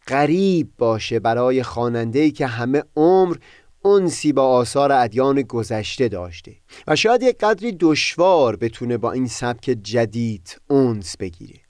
غریب 0.09 0.69
باشه 0.79 1.21
برای 1.21 1.63
خواننده‌ای 1.63 2.31
که 2.31 2.47
همه 2.47 2.83
عمر 2.97 3.37
انسی 3.85 4.33
با 4.33 4.43
آثار 4.43 4.93
ادیان 4.93 5.43
گذشته 5.43 6.09
داشته. 6.09 6.53
و 6.87 6.97
شاید 6.97 7.23
یک 7.23 7.37
قدری 7.39 7.77
دشوار 7.81 8.57
بتونه 8.57 8.97
با 8.97 9.13
این 9.13 9.27
سبک 9.27 9.65
جدید 9.83 10.61
اونس 10.69 11.17
بگیره. 11.17 11.64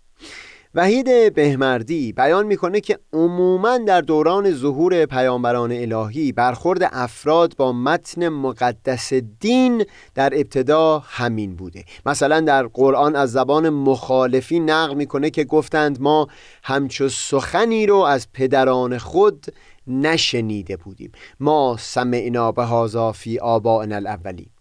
وحید 0.76 1.34
بهمردی 1.34 2.12
بیان 2.12 2.46
می‌کنه 2.46 2.80
که 2.80 2.98
عموما 3.12 3.78
در 3.78 4.00
دوران 4.00 4.52
ظهور 4.52 5.06
پیامبران 5.06 5.72
الهی 5.72 6.32
برخورد 6.32 6.88
افراد 6.92 7.56
با 7.56 7.72
متن 7.72 8.28
مقدس 8.28 9.12
دین 9.40 9.84
در 10.14 10.34
ابتدا 10.34 11.02
همین 11.06 11.56
بوده. 11.56 11.84
مثلا 12.06 12.40
در 12.40 12.66
قرآن 12.66 13.16
از 13.16 13.32
زبان 13.32 13.68
مخالفی 13.68 14.60
نقل 14.60 14.94
می‌کنه 14.94 15.30
که 15.30 15.44
گفتند 15.44 16.00
ما 16.00 16.28
همچو 16.62 17.08
سخنی 17.08 17.86
رو 17.86 17.96
از 17.96 18.32
پدران 18.32 18.98
خود 18.98 19.46
نشنیده 19.86 20.76
بودیم. 20.76 21.12
ما 21.40 21.76
سمعنا 21.80 22.52
به 22.52 22.62
هازا 22.62 23.12
فی 23.12 23.38
آبائنا 23.38 23.96
الاولین. 23.96 24.53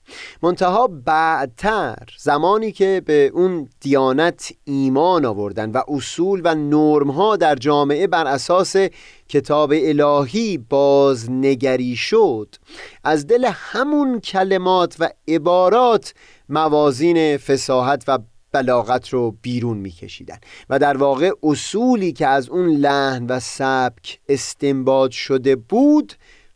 منتها 0.44 0.88
بعدتر 0.88 1.96
زمانی 2.20 2.72
که 2.72 3.02
به 3.06 3.32
اون 3.34 3.70
دیانت 3.80 4.54
ایمان 4.64 5.26
آوردن 5.26 5.72
و 5.72 5.82
اصول 5.88 6.42
و 6.44 6.56
نرم 6.56 7.12
ها 7.12 7.36
در 7.36 7.56
جامعه 7.56 8.08
بر 8.08 8.28
اساس 8.28 8.76
کتاب 9.30 9.74
الهی 9.76 10.58
بازنگری 10.58 11.96
شد 11.96 12.56
از 13.04 13.28
دل 13.28 13.50
همون 13.54 14.20
کلمات 14.20 14.96
و 15.00 15.10
عبارات 15.28 16.14
موازین 16.50 17.38
فساحت 17.38 18.04
و 18.08 18.20
بلاغت 18.54 19.10
رو 19.10 19.36
بیرون 19.42 19.78
میکشیدن 19.78 20.38
و 20.70 20.80
در 20.80 20.98
واقع 20.98 21.32
اصولی 21.44 22.14
که 22.14 22.28
از 22.28 22.50
اون 22.50 22.70
لحن 22.70 23.26
و 23.26 23.40
سبک 23.40 24.20
استنباط 24.30 25.12
شده 25.12 25.56
بود 25.56 26.14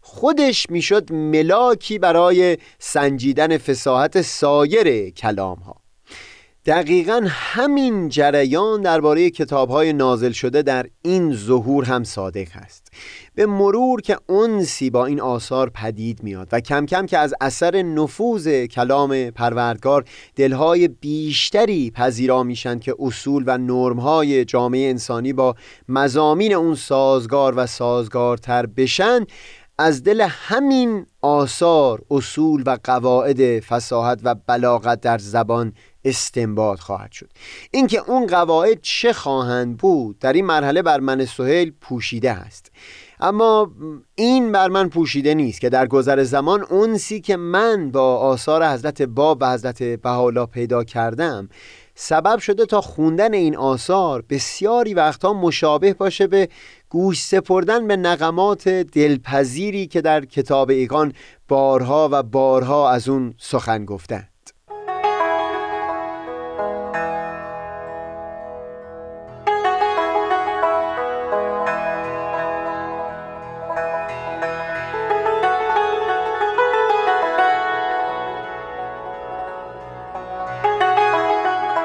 خودش 0.10 0.70
می‌شد 0.70 1.14
ملاکی 1.14 2.00
برای 2.00 2.58
سنجیدن 2.80 3.58
فساحت 3.58 4.22
سایر 4.22 5.10
کلام 5.10 5.58
ها 5.58 5.76
دقیقا 6.68 7.26
همین 7.28 8.10
جریان 8.10 8.82
درباره 8.82 9.30
کتاب 9.30 9.70
های 9.70 9.94
نازل 9.94 10.32
شده 10.32 10.62
در 10.62 10.86
این 11.02 11.34
ظهور 11.36 11.86
هم 11.86 12.04
صادق 12.04 12.48
است. 12.54 12.92
به 13.36 13.46
مرور 13.46 14.02
که 14.02 14.18
انسی 14.30 14.90
با 14.90 15.06
این 15.06 15.22
آثار 15.22 15.70
پدید 15.70 16.24
میاد 16.24 16.48
و 16.52 16.60
کم 16.60 16.86
کم 16.86 17.06
که 17.06 17.18
از 17.18 17.34
اثر 17.42 17.82
نفوذ 17.82 18.66
کلام 18.66 19.30
پروردگار 19.30 20.06
دلهای 20.36 20.88
بیشتری 20.88 21.92
پذیرا 21.92 22.44
میشن 22.44 22.80
که 22.80 22.96
اصول 23.00 23.44
و 23.48 23.58
نرمهای 23.58 24.46
جامعه 24.46 24.90
انسانی 24.90 25.34
با 25.34 25.56
مزامین 25.90 26.54
اون 26.54 26.76
سازگار 26.76 27.54
و 27.58 27.66
سازگارتر 27.66 28.66
بشن 28.66 29.26
از 29.80 30.04
دل 30.04 30.28
همین 30.30 31.06
آثار 31.22 32.02
اصول 32.12 32.64
و 32.66 32.78
قواعد 32.84 33.60
فساحت 33.60 34.20
و 34.24 34.36
بلاغت 34.48 35.02
در 35.02 35.18
زبان 35.18 35.74
استنباط 36.06 36.80
خواهد 36.80 37.12
شد. 37.12 37.30
اینکه 37.72 38.00
اون 38.00 38.28
قواعد 38.28 38.82
چه 38.82 39.14
خواهند 39.14 39.78
بود 39.78 40.20
در 40.20 40.34
این 40.34 40.46
مرحله 40.46 40.82
بر 40.82 41.00
من 41.00 41.26
سهیل 41.26 41.74
پوشیده 41.82 42.32
است. 42.32 42.72
اما 43.20 43.72
این 44.16 44.52
بر 44.52 44.68
من 44.68 44.90
پوشیده 44.90 45.34
نیست 45.34 45.62
که 45.62 45.70
در 45.70 45.88
گذر 45.88 46.24
زمان 46.24 46.64
اونسی 46.70 47.22
که 47.22 47.38
من 47.38 47.92
با 47.92 48.18
آثار 48.18 48.68
حضرت 48.68 49.02
باب 49.02 49.38
و 49.42 49.54
حضرت 49.54 49.84
بحالا 49.84 50.46
پیدا 50.46 50.84
کردم 50.84 51.50
سبب 52.00 52.40
شده 52.40 52.66
تا 52.66 52.82
خوندن 52.82 53.34
این 53.34 53.56
آثار 53.56 54.24
بسیاری 54.30 54.94
وقتها 54.94 55.34
مشابه 55.34 55.94
باشه 55.94 56.28
به 56.28 56.50
گوش 56.90 57.24
سپردن 57.24 57.88
به 57.88 57.96
نقمات 57.96 58.70
دلپذیری 58.70 59.88
که 59.88 60.02
در 60.02 60.26
کتاب 60.26 60.70
ایقان 60.70 61.14
بارها 61.48 62.10
و 62.12 62.24
بارها 62.24 62.92
از 62.92 63.10
اون 63.10 63.34
سخن 63.38 63.86
گفتن 63.86 64.28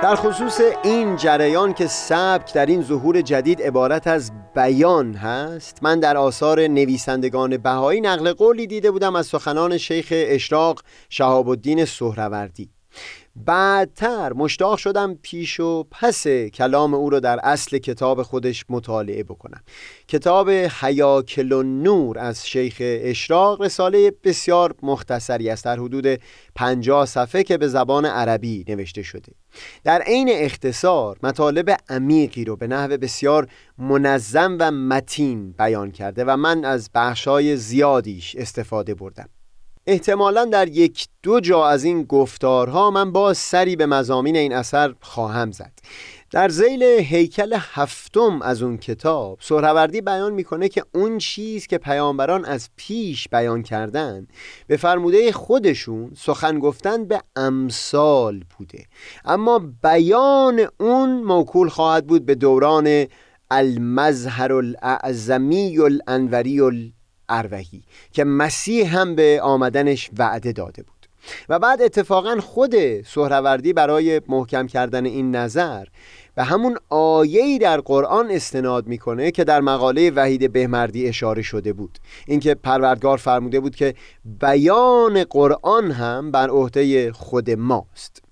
در 0.03 0.17
خصوص 0.17 0.61
این 0.83 1.17
جریان 1.17 1.75
که 1.75 1.87
سبک 1.87 2.55
در 2.55 2.67
این 2.67 2.83
ظهور 2.83 3.21
جدید 3.21 3.62
عبارت 3.62 4.07
از 4.07 4.33
بیان 4.55 5.15
هست. 5.15 5.79
من 5.83 6.01
در 6.01 6.17
آثار 6.17 6.61
نویسندگان 6.61 7.57
بهایی 7.57 8.01
نقل 8.01 8.33
قولی 8.33 8.67
دیده 8.67 8.91
بودم 8.91 9.17
از 9.17 9.27
سخنان 9.27 9.79
شیخ 9.79 10.09
اشراق 10.11 10.83
شهاب 11.09 11.49
الدین 11.49 11.85
سهروردی. 11.85 12.71
بعدتر 13.37 14.33
مشتاق 14.33 14.79
شدم 14.79 15.14
پیش 15.23 15.61
و 15.61 15.85
پس 15.90 16.27
کلام 16.27 16.95
او 16.95 17.11
را 17.11 17.21
در 17.21 17.40
اصل 17.42 17.79
کتاب 17.79 18.23
خودش 18.23 18.64
مطالعه 18.68 19.23
بکنم. 19.23 19.61
کتاب 20.09 20.51
حیاکل 20.51 21.62
نور 21.62 22.18
از 22.18 22.47
شیخ 22.47 22.77
اشراق 22.81 23.62
رساله 23.62 24.12
بسیار 24.25 24.75
مختصری 24.83 25.51
است 25.51 25.64
در 25.64 25.77
حدود 25.79 26.21
پنجاه 26.55 27.07
صفحه 27.07 27.42
که 27.42 27.59
به 27.59 27.68
زبان 27.68 28.05
عربی 28.05 28.64
نوشته 28.68 29.03
شده. 29.03 29.33
در 29.85 30.03
عین 30.03 30.29
اختصار 30.33 31.18
مطالب 31.23 31.77
عمیقی 31.88 32.45
رو 32.45 32.57
به 32.57 32.66
نحو 32.66 32.97
بسیار 32.97 33.49
منظم 33.79 34.57
و 34.61 34.71
متین 34.71 35.53
بیان 35.53 35.90
کرده 35.90 36.25
و 36.25 36.37
من 36.37 36.64
از 36.64 36.90
بخشای 36.95 37.57
زیادیش 37.57 38.37
استفاده 38.37 38.95
بردم. 38.95 39.29
احتمالا 39.87 40.45
در 40.45 40.68
یک 40.68 41.07
دو 41.23 41.40
جا 41.40 41.66
از 41.66 41.85
این 41.85 42.03
گفتارها 42.03 42.90
من 42.90 43.12
با 43.12 43.35
سری 43.35 43.77
به 43.77 43.87
مزامین 43.87 44.37
این 44.37 44.53
اثر 44.53 44.95
خواهم 45.01 45.51
زد. 45.53 45.73
در 46.31 46.49
زیل 46.49 46.83
هیکل 46.83 47.57
هفتم 47.59 48.42
از 48.42 48.62
اون 48.62 48.77
کتاب 48.77 49.38
سهروردی 49.40 50.01
بیان 50.01 50.33
می‌کنه 50.33 50.68
که 50.68 50.85
اون 50.95 51.18
چیز 51.18 51.66
که 51.66 51.79
پیامبران 51.79 52.45
از 52.45 52.68
پیش 52.77 53.29
بیان 53.29 53.62
کردن 53.62 54.27
به 54.66 54.77
فرموده 54.77 55.33
خودشون 55.33 56.12
سخن 56.16 56.59
گفتن 56.59 57.05
به 57.05 57.21
امثال 57.37 58.45
بوده. 58.59 58.85
اما 59.25 59.59
بیان 59.83 60.66
اون 60.81 61.23
موکول 61.23 61.68
خواهد 61.68 62.07
بود 62.07 62.27
به 62.27 62.35
دوران 62.35 63.07
المظهر 63.51 64.53
الاعظمی 64.53 65.79
الانوری 65.79 66.61
الاروهی 67.33 67.83
که 68.12 68.25
مسیح 68.25 68.99
هم 68.99 69.14
به 69.14 69.40
آمدنش 69.42 70.11
وعده 70.18 70.53
داده 70.53 70.83
بود. 70.83 70.92
و 71.49 71.59
بعد 71.59 71.83
اتفاقا 71.83 72.37
خود 72.40 73.03
سهروردی 73.03 73.73
برای 73.73 74.21
محکم 74.29 74.66
کردن 74.66 75.07
این 75.07 75.37
نظر 75.37 75.85
به 76.35 76.42
همون 76.42 76.77
آیه‌ای 76.88 77.59
در 77.59 77.81
قرآن 77.81 78.31
استناد 78.31 78.87
می‌کنه 78.87 79.31
که 79.31 79.45
در 79.45 79.61
مقاله 79.61 80.11
وحید 80.11 80.53
بهمردی 80.53 81.09
اشاره 81.09 81.42
شده 81.42 81.73
بود. 81.73 81.99
اینکه 82.27 82.55
پروردگار 82.55 83.16
فرموده 83.16 83.61
بود 83.61 83.77
که 83.77 83.95
بیان 84.40 85.25
قرآن 85.25 85.90
هم 85.90 86.31
بر 86.31 86.49
عهده 86.49 87.12
خود 87.12 87.51
ماست. 87.51 88.23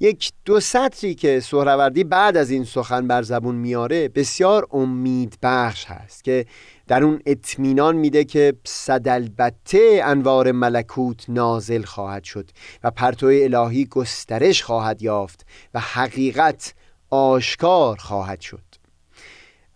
یک 0.00 0.32
دو 0.44 0.60
سطری 0.60 1.14
که 1.14 1.40
سهروردی 1.40 2.04
بعد 2.04 2.36
از 2.36 2.50
این 2.50 2.64
سخن 2.64 3.08
بر 3.08 3.22
زبون 3.22 3.54
میاره 3.54 4.08
بسیار 4.08 4.66
امید 4.70 5.38
بخش 5.42 5.84
هست 5.84 6.24
که 6.24 6.46
در 6.86 7.04
اون 7.04 7.20
اطمینان 7.26 7.96
میده 7.96 8.24
که 8.24 8.54
صدالبته 8.64 10.00
انوار 10.04 10.52
ملکوت 10.52 11.24
نازل 11.28 11.82
خواهد 11.82 12.24
شد 12.24 12.50
و 12.84 12.90
پرتو 12.90 13.26
الهی 13.26 13.84
گسترش 13.84 14.62
خواهد 14.62 15.02
یافت 15.02 15.46
و 15.74 15.80
حقیقت 15.80 16.74
آشکار 17.10 17.96
خواهد 17.96 18.40
شد. 18.40 18.84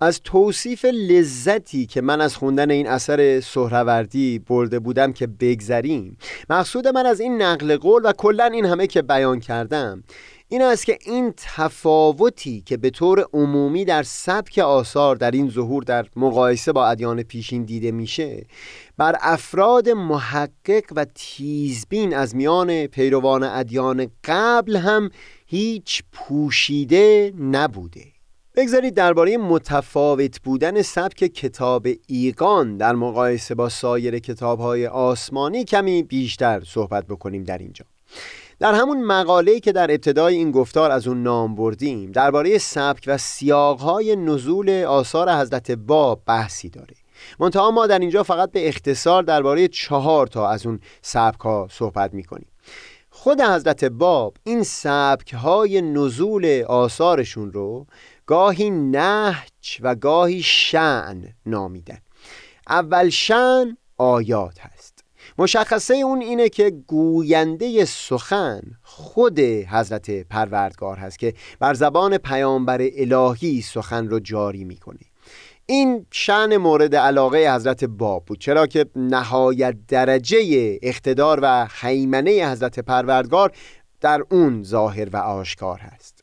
از 0.01 0.21
توصیف 0.25 0.85
لذتی 0.85 1.87
که 1.87 2.01
من 2.01 2.21
از 2.21 2.37
خوندن 2.37 2.71
این 2.71 2.87
اثر 2.87 3.40
سهروردی 3.40 4.38
برده 4.38 4.79
بودم 4.79 5.12
که 5.12 5.27
بگذریم 5.27 6.16
مقصود 6.51 6.88
من 6.88 7.07
از 7.07 7.21
این 7.21 7.42
نقل 7.42 7.77
قول 7.77 8.03
و 8.05 8.12
کلا 8.12 8.44
این 8.44 8.64
همه 8.66 8.87
که 8.87 9.03
بیان 9.03 9.40
کردم 9.40 10.05
این 10.51 10.63
است 10.63 10.87
که 10.87 10.99
این 11.07 11.35
تفاوتی 11.37 12.61
که 12.61 12.77
به 12.77 12.91
طور 12.91 13.27
عمومی 13.33 13.85
در 13.85 14.03
سبک 14.03 14.59
آثار 14.59 15.17
در 15.17 15.31
این 15.31 15.51
ظهور 15.51 15.83
در 15.83 16.07
مقایسه 16.17 16.73
با 16.73 16.87
ادیان 16.87 17.23
پیشین 17.23 17.65
دیده 17.65 17.91
میشه 17.91 18.47
بر 18.97 19.17
افراد 19.21 19.89
محقق 19.89 20.85
و 20.97 21.07
تیزبین 21.15 22.15
از 22.15 22.37
میان 22.37 22.87
پیروان 22.87 23.43
ادیان 23.43 24.07
قبل 24.25 24.77
هم 24.77 25.11
هیچ 25.47 26.03
پوشیده 26.13 27.33
نبوده. 27.41 28.05
بگذارید 28.57 28.95
درباره 28.95 29.37
متفاوت 29.37 30.41
بودن 30.41 30.83
سبک 30.83 31.17
کتاب 31.17 31.87
ایقان 32.07 32.77
در 32.77 32.95
مقایسه 32.95 33.55
با 33.55 33.69
سایر 33.69 34.19
کتابهای 34.19 34.87
آسمانی 34.87 35.65
کمی 35.65 36.03
بیشتر 36.03 36.63
صحبت 36.67 37.07
بکنیم 37.07 37.45
در 37.45 37.59
اینجا. 37.59 37.85
در 38.61 38.75
همون 38.75 39.03
مقاله‌ای 39.03 39.61
که 39.61 39.73
در 39.73 39.90
ابتدای 39.90 40.35
این 40.35 40.51
گفتار 40.51 40.90
از 40.90 41.09
اون 41.09 41.23
نام 41.23 41.55
بردیم 41.55 42.12
درباره 42.12 42.59
سبک 42.59 43.05
و 43.07 43.18
سیاقهای 43.18 44.16
نزول 44.16 44.71
آثار 44.71 45.33
حضرت 45.33 45.71
باب 45.71 46.23
بحثی 46.27 46.68
داره 46.68 46.94
منتها 47.40 47.71
ما 47.71 47.87
در 47.87 47.99
اینجا 47.99 48.23
فقط 48.23 48.53
به 48.53 48.68
اختصار 48.68 49.23
درباره 49.23 49.68
چهار 49.68 50.27
تا 50.27 50.49
از 50.49 50.66
اون 50.66 50.81
سبک 51.03 51.40
ها 51.40 51.68
صحبت 51.71 52.14
می‌کنیم. 52.14 52.49
خود 53.11 53.40
حضرت 53.40 53.85
باب 53.85 54.37
این 54.44 54.62
سبک 54.62 55.35
های 55.35 55.83
نزول 55.83 56.64
آثارشون 56.68 57.53
رو 57.53 57.87
گاهی 58.27 58.71
نهج 58.71 59.79
و 59.81 59.94
گاهی 59.94 60.42
شعن 60.42 61.35
نامیدن. 61.47 61.99
اول 62.68 63.09
شعن 63.09 63.77
آیات 63.99 64.61
هست. 64.61 64.78
مشخصه 65.38 65.94
اون 65.94 66.20
اینه 66.20 66.48
که 66.48 66.70
گوینده 66.70 67.85
سخن 67.85 68.62
خود 68.83 69.40
حضرت 69.40 70.11
پروردگار 70.11 70.96
هست 70.96 71.18
که 71.18 71.35
بر 71.59 71.74
زبان 71.74 72.18
پیامبر 72.18 72.88
الهی 72.96 73.62
سخن 73.62 74.09
رو 74.09 74.20
جاری 74.20 74.64
می‌کنه. 74.64 74.98
این 75.66 76.07
شعن 76.11 76.57
مورد 76.57 76.96
علاقه 76.96 77.55
حضرت 77.55 77.85
باب 77.85 78.24
بود 78.24 78.40
چرا 78.40 78.66
که 78.66 78.87
نهایت 78.96 79.77
درجه 79.88 80.79
اقتدار 80.83 81.40
و 81.42 81.68
حیمنه 81.81 82.51
حضرت 82.53 82.79
پروردگار 82.79 83.53
در 84.01 84.24
اون 84.31 84.62
ظاهر 84.62 85.09
و 85.12 85.16
آشکار 85.16 85.79
هست. 85.79 86.18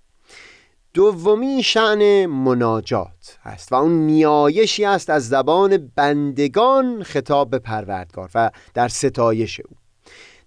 دومی 0.96 1.64
شعن 1.64 2.26
مناجات 2.26 3.38
است 3.44 3.72
و 3.72 3.76
اون 3.76 3.92
نیایشی 3.92 4.86
است 4.86 5.10
از 5.10 5.30
زبان 5.30 5.92
بندگان 5.96 7.04
خطاب 7.04 7.50
به 7.50 7.60
پروردگار 7.60 8.30
و 8.36 8.52
در 8.74 8.88
ستایش 8.88 9.60
او. 9.60 9.76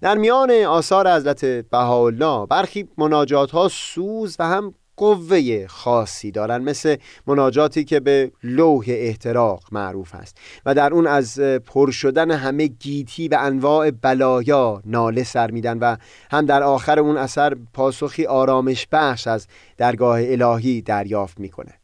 در 0.00 0.18
میان 0.18 0.50
آثار 0.50 1.16
حضرت 1.16 1.44
بهاءالله 1.44 2.46
برخی 2.46 2.88
مناجات 2.98 3.50
ها 3.50 3.68
سوز 3.68 4.36
و 4.38 4.44
هم 4.44 4.74
قوه 4.98 5.66
خاصی 5.66 6.30
دارن 6.30 6.62
مثل 6.62 6.96
مناجاتی 7.26 7.84
که 7.84 8.00
به 8.00 8.32
لوح 8.42 8.84
احتراق 8.88 9.62
معروف 9.72 10.14
است. 10.14 10.36
و 10.66 10.74
در 10.74 10.92
اون 10.92 11.06
از 11.06 11.40
پر 11.40 11.90
شدن 11.90 12.30
همه 12.30 12.66
گیتی 12.66 13.28
و 13.28 13.38
انواع 13.40 13.90
بلایا 13.90 14.82
ناله 14.84 15.24
سر 15.24 15.50
میدن 15.50 15.78
و 15.78 15.96
هم 16.30 16.46
در 16.46 16.62
آخر 16.62 16.98
اون 16.98 17.16
اثر 17.16 17.56
پاسخی 17.74 18.26
آرامش 18.26 18.86
بخش 18.92 19.26
از 19.26 19.46
درگاه 19.76 20.20
الهی 20.22 20.80
دریافت 20.80 21.40
می‌کنه 21.40 21.74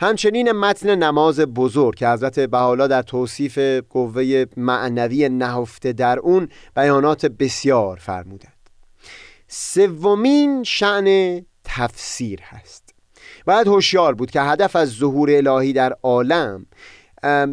همچنین 0.00 0.52
متن 0.52 0.94
نماز 0.94 1.40
بزرگ 1.40 1.94
که 1.94 2.08
حضرت 2.08 2.38
بحالا 2.38 2.86
در 2.86 3.02
توصیف 3.02 3.58
قوه 3.90 4.44
معنوی 4.56 5.28
نهفته 5.28 5.92
در 5.92 6.18
اون 6.18 6.48
بیانات 6.76 7.26
بسیار 7.26 7.96
فرمودند. 7.96 8.52
سومین 9.48 10.64
شعن 10.64 11.40
تفسیر 11.76 12.40
هست. 12.42 12.94
باید 13.46 13.66
هوشیار 13.66 14.14
بود 14.14 14.30
که 14.30 14.40
هدف 14.40 14.76
از 14.76 14.88
ظهور 14.88 15.30
الهی 15.30 15.72
در 15.72 15.96
عالم 16.02 16.66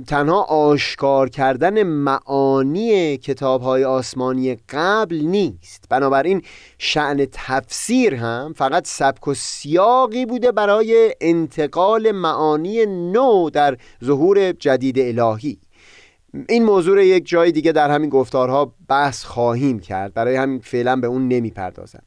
تنها 0.08 0.44
آشکار 0.44 1.30
کردن 1.30 1.84
معانی 1.84 3.18
کتاب 3.18 3.62
های 3.62 3.84
آسمانی 3.84 4.58
قبل 4.70 5.16
نیست. 5.16 5.84
بنابراین 5.90 6.42
شعن 6.78 7.28
تفسیر 7.32 8.16
هم 8.16 8.54
فقط 8.58 8.88
سبک 8.88 9.28
و 9.28 9.34
سیاقی 9.34 10.26
بوده 10.26 10.52
برای 10.52 11.16
انتقال 11.22 12.12
معانی 12.12 12.86
نو 12.86 13.50
در 13.50 13.78
ظهور 14.04 14.52
جدید 14.52 15.00
الهی. 15.00 15.60
این 16.50 16.64
موضوع 16.64 17.06
یک 17.06 17.28
جای 17.28 17.52
دیگه 17.52 17.72
در 17.72 17.92
همین 17.92 18.10
گفتارها 18.10 18.74
بحث 18.88 19.24
خواهیم 19.24 19.80
کرد. 19.80 20.14
برای 20.14 20.36
همین 20.36 20.60
فعلا 20.60 20.96
به 20.96 21.08
اون 21.08 21.28
نمی‌پردازم. 21.28 22.04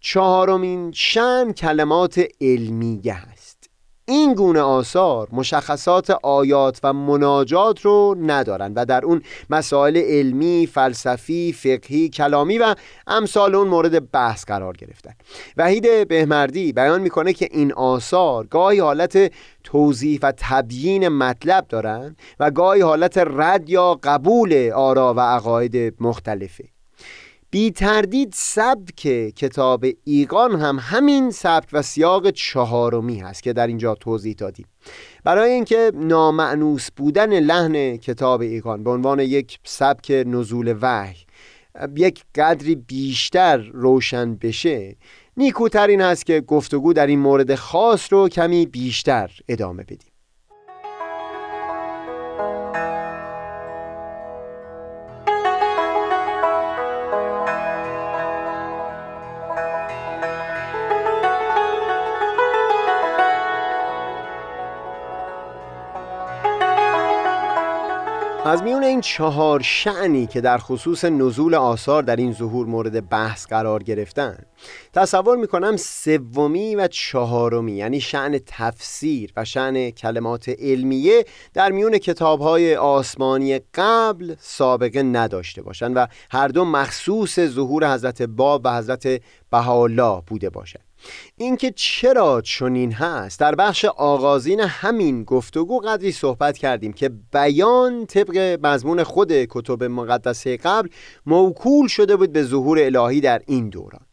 چهارمین 0.00 0.92
شن 0.92 1.52
کلمات 1.52 2.24
علمیه 2.40 3.14
هست 3.14 3.70
این 4.08 4.34
گونه 4.34 4.60
آثار 4.60 5.28
مشخصات 5.32 6.10
آیات 6.10 6.80
و 6.82 6.92
مناجات 6.92 7.80
رو 7.80 8.16
ندارند 8.20 8.72
و 8.76 8.84
در 8.84 9.04
اون 9.04 9.22
مسائل 9.50 9.96
علمی، 9.96 10.68
فلسفی، 10.72 11.52
فقهی، 11.52 12.08
کلامی 12.08 12.58
و 12.58 12.74
امثال 13.06 13.54
اون 13.54 13.68
مورد 13.68 14.10
بحث 14.10 14.44
قرار 14.44 14.76
گرفتن. 14.76 15.12
وحید 15.56 16.08
بهمردی 16.08 16.72
بیان 16.72 17.00
می‌کنه 17.00 17.32
که 17.32 17.48
این 17.50 17.72
آثار 17.72 18.46
گاهی 18.46 18.78
حالت 18.78 19.32
توضیح 19.64 20.18
و 20.22 20.32
تبیین 20.36 21.08
مطلب 21.08 21.66
دارند 21.68 22.18
و 22.40 22.50
گاهی 22.50 22.80
حالت 22.80 23.18
رد 23.18 23.70
یا 23.70 24.00
قبول 24.02 24.70
آرا 24.74 25.14
و 25.14 25.20
عقاید 25.20 25.94
مختلفه. 26.00 26.77
بی 27.50 27.70
تردید 27.70 28.32
سبک 28.34 29.00
کتاب 29.36 29.84
ایقان 30.04 30.60
هم 30.60 30.78
همین 30.80 31.30
سبک 31.30 31.68
و 31.72 31.82
سیاق 31.82 32.30
چهارمی 32.30 33.18
هست 33.18 33.42
که 33.42 33.52
در 33.52 33.66
اینجا 33.66 33.94
توضیح 33.94 34.34
دادیم. 34.38 34.66
برای 35.24 35.50
اینکه 35.50 35.92
نامعنوس 35.94 36.88
بودن 36.96 37.40
لحن 37.40 37.96
کتاب 37.96 38.40
ایقان 38.40 38.84
به 38.84 38.90
عنوان 38.90 39.20
یک 39.20 39.58
سبک 39.64 40.24
نزول 40.26 40.74
وحی 40.80 41.16
یک 41.96 42.24
قدری 42.34 42.74
بیشتر 42.74 43.56
روشن 43.56 44.34
بشه 44.34 44.96
نیکوتر 45.36 45.86
این 45.86 46.00
هست 46.00 46.26
که 46.26 46.40
گفتگو 46.40 46.92
در 46.92 47.06
این 47.06 47.18
مورد 47.18 47.54
خاص 47.54 48.12
رو 48.12 48.28
کمی 48.28 48.66
بیشتر 48.66 49.30
ادامه 49.48 49.82
بدیم. 49.82 50.12
از 68.48 68.62
میون 68.62 68.84
این 68.84 69.00
چهار 69.00 69.60
شعنی 69.62 70.26
که 70.26 70.40
در 70.40 70.58
خصوص 70.58 71.04
نزول 71.04 71.54
آثار 71.54 72.02
در 72.02 72.16
این 72.16 72.32
ظهور 72.32 72.66
مورد 72.66 73.08
بحث 73.08 73.46
قرار 73.46 73.82
گرفتن 73.82 74.38
تصور 74.92 75.36
می‌کنم 75.36 75.76
سومی 75.76 76.74
و 76.74 76.88
چهارمی 76.88 77.72
یعنی 77.72 78.00
شعن 78.00 78.40
تفسیر 78.46 79.32
و 79.36 79.44
شعن 79.44 79.90
کلمات 79.90 80.48
علمیه 80.48 81.24
در 81.54 81.72
میون 81.72 81.98
کتابهای 81.98 82.76
آسمانی 82.76 83.60
قبل 83.74 84.34
سابقه 84.40 85.02
نداشته 85.02 85.62
باشند 85.62 85.96
و 85.96 86.06
هر 86.30 86.48
دو 86.48 86.64
مخصوص 86.64 87.40
ظهور 87.40 87.94
حضرت 87.94 88.22
باب 88.22 88.60
و 88.64 88.76
حضرت 88.76 89.22
بهاءالله 89.50 90.22
بوده 90.26 90.50
باشند. 90.50 90.87
اینکه 91.36 91.70
چرا 91.76 92.40
چنین 92.40 92.92
هست 92.92 93.40
در 93.40 93.54
بخش 93.54 93.84
آغازین 93.84 94.60
همین 94.60 95.24
گفتگو 95.24 95.80
قدری 95.80 96.12
صحبت 96.12 96.58
کردیم 96.58 96.92
که 96.92 97.10
بیان 97.32 98.06
طبق 98.06 98.58
مضمون 98.62 99.04
خود 99.04 99.32
کتب 99.32 99.84
مقدسه 99.84 100.56
قبل 100.56 100.88
موکول 101.26 101.88
شده 101.88 102.16
بود 102.16 102.32
به 102.32 102.42
ظهور 102.42 102.78
الهی 102.78 103.20
در 103.20 103.42
این 103.46 103.68
دوران. 103.68 104.06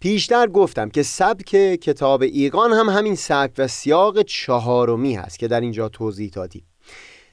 پیشتر 0.00 0.46
گفتم 0.46 0.88
که 0.88 1.02
سبک 1.02 1.50
کتاب 1.80 2.22
ایقان 2.22 2.72
هم 2.72 2.88
همین 2.88 3.14
سبک 3.14 3.54
و 3.58 3.68
سیاق 3.68 4.22
چهارمی 4.22 5.14
هست 5.14 5.38
که 5.38 5.48
در 5.48 5.60
اینجا 5.60 5.88
توضیح 5.88 6.30
دادیم. 6.30 6.66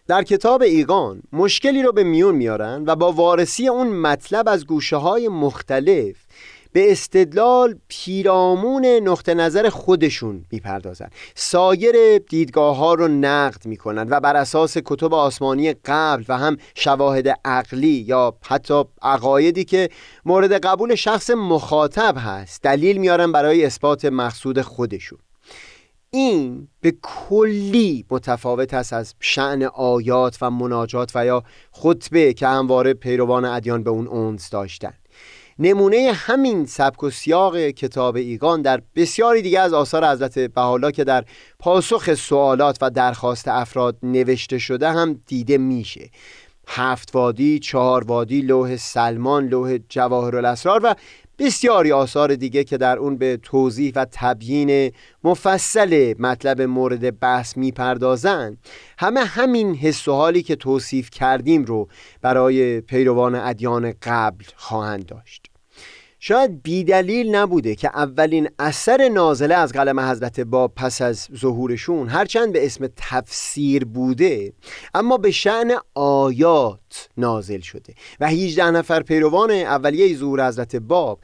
در 0.08 0.24
کتاب 0.24 0.62
ایقان 0.62 1.22
مشکلی 1.34 1.84
رو 1.84 1.92
به 1.92 2.04
میون 2.04 2.36
میارن 2.36 2.84
و 2.88 2.96
با 2.96 3.12
وارسی 3.12 3.68
اون 3.68 3.88
مطلب 3.88 4.50
از 4.50 4.66
گوشه 4.66 4.96
های 4.96 5.28
مختلف 5.28 6.16
به 6.72 6.92
استدلال 6.92 7.76
پیرامون 7.88 8.86
نقطه 8.86 9.34
نظر 9.34 9.70
خودشون 9.70 10.46
می‌پردازند. 10.52 11.12
سایر 11.36 12.18
دیدگاه 12.18 12.76
ها 12.78 12.94
رو 12.94 13.08
نقد 13.08 13.66
می‌کنند 13.66 14.12
و 14.12 14.20
بر 14.20 14.36
اساس 14.36 14.78
کتب 14.86 15.14
آسمانی 15.14 15.74
قبل 15.74 16.24
و 16.30 16.38
هم 16.38 16.58
شواهد 16.76 17.28
عقلی 17.46 18.06
یا 18.08 18.38
حتی 18.46 18.84
عقایدی 19.02 19.64
که 19.64 19.90
مورد 20.26 20.54
قبول 20.54 20.96
شخص 20.96 21.30
مخاطب 21.30 22.16
هست 22.18 22.64
دلیل 22.64 22.98
میارن 22.98 23.32
برای 23.32 23.66
اثبات 23.66 24.06
مقصود 24.06 24.62
خودشون. 24.62 25.20
این 26.12 26.68
به 26.82 26.94
کلی 27.02 28.06
متفاوت 28.12 28.74
است 28.74 28.94
از 28.94 29.16
شعن 29.20 29.64
آیات 29.64 30.38
و 30.42 30.52
مناجات 30.52 31.12
و 31.16 31.26
یا 31.26 31.44
خطبه 31.72 32.34
که 32.34 32.48
همواره 32.48 32.94
پیروان 32.94 33.46
ادیان 33.46 33.84
به 33.84 33.90
اون 33.90 34.08
اونس 34.08 34.50
داشتن. 34.50 34.94
نمونه 35.62 36.12
همین 36.14 36.66
سبک 36.66 37.04
و 37.04 37.10
سیاق 37.10 37.58
کتاب 37.58 38.16
ایگان 38.16 38.62
در 38.62 38.82
بسیاری 38.96 39.42
دیگه 39.42 39.60
از 39.60 39.74
آثار 39.74 40.06
حضرت 40.06 40.40
بحالا 40.40 40.92
که 40.92 41.04
در 41.04 41.26
پاسخ 41.60 42.14
سوالات 42.14 42.78
و 42.82 42.90
درخواست 42.90 43.48
افراد 43.48 43.98
نوشته 44.04 44.58
شده 44.58 44.92
هم 44.92 45.22
دیده 45.28 45.58
میشه. 45.58 46.10
هفت 46.68 47.16
وادی، 47.16 47.60
چهار 47.60 48.04
وادی، 48.04 48.42
لوح 48.42 48.78
سلمان، 48.78 49.48
لوح 49.48 49.78
جواهر 49.90 50.36
الاسرار 50.36 50.82
و 50.84 50.96
بسیاری 51.40 51.92
آثار 51.92 52.36
دیگه 52.36 52.64
که 52.64 52.78
در 52.78 52.98
اون 52.98 53.18
به 53.18 53.40
توضیح 53.44 53.94
و 53.96 54.06
تبیین 54.12 54.92
مفصل 55.24 56.14
مطلب 56.20 56.62
مورد 56.62 57.20
بحث 57.20 57.58
می‌پردازند. 57.58 58.58
همه 58.98 59.20
همین 59.20 59.76
حس 59.76 60.08
و 60.08 60.14
حالی 60.14 60.44
که 60.44 60.56
توصیف 60.56 61.10
کردیم 61.10 61.66
رو 61.66 61.88
برای 62.22 62.82
پیروان 62.82 63.36
ادیان 63.36 63.94
قبل 64.04 64.46
خواهند 64.56 65.06
داشت. 65.06 65.49
شاید 66.20 66.64
بیدلیل 66.64 67.36
نبوده 67.36 67.76
که 67.76 67.88
اولین 67.88 68.50
اثر 68.60 69.08
نازله 69.08 69.56
از 69.56 69.74
قلم 69.74 70.00
حضرت 70.00 70.40
باب 70.40 70.74
پس 70.76 71.02
از 71.02 71.28
ظهورشون 71.38 72.10
هرچند 72.10 72.54
به 72.54 72.66
اسم 72.66 72.88
تفسیر 72.96 73.86
بوده 73.86 74.54
اما 74.94 75.18
به 75.18 75.32
شعن 75.32 75.72
آیات 75.96 77.10
نازل 77.18 77.60
شده. 77.60 77.94
و 78.20 78.28
18 78.28 78.72
نفر 78.72 79.04
پیروان 79.04 79.52
اولیه 79.52 80.18
ظهور 80.18 80.48
حضرت 80.48 80.76
باب 80.76 81.20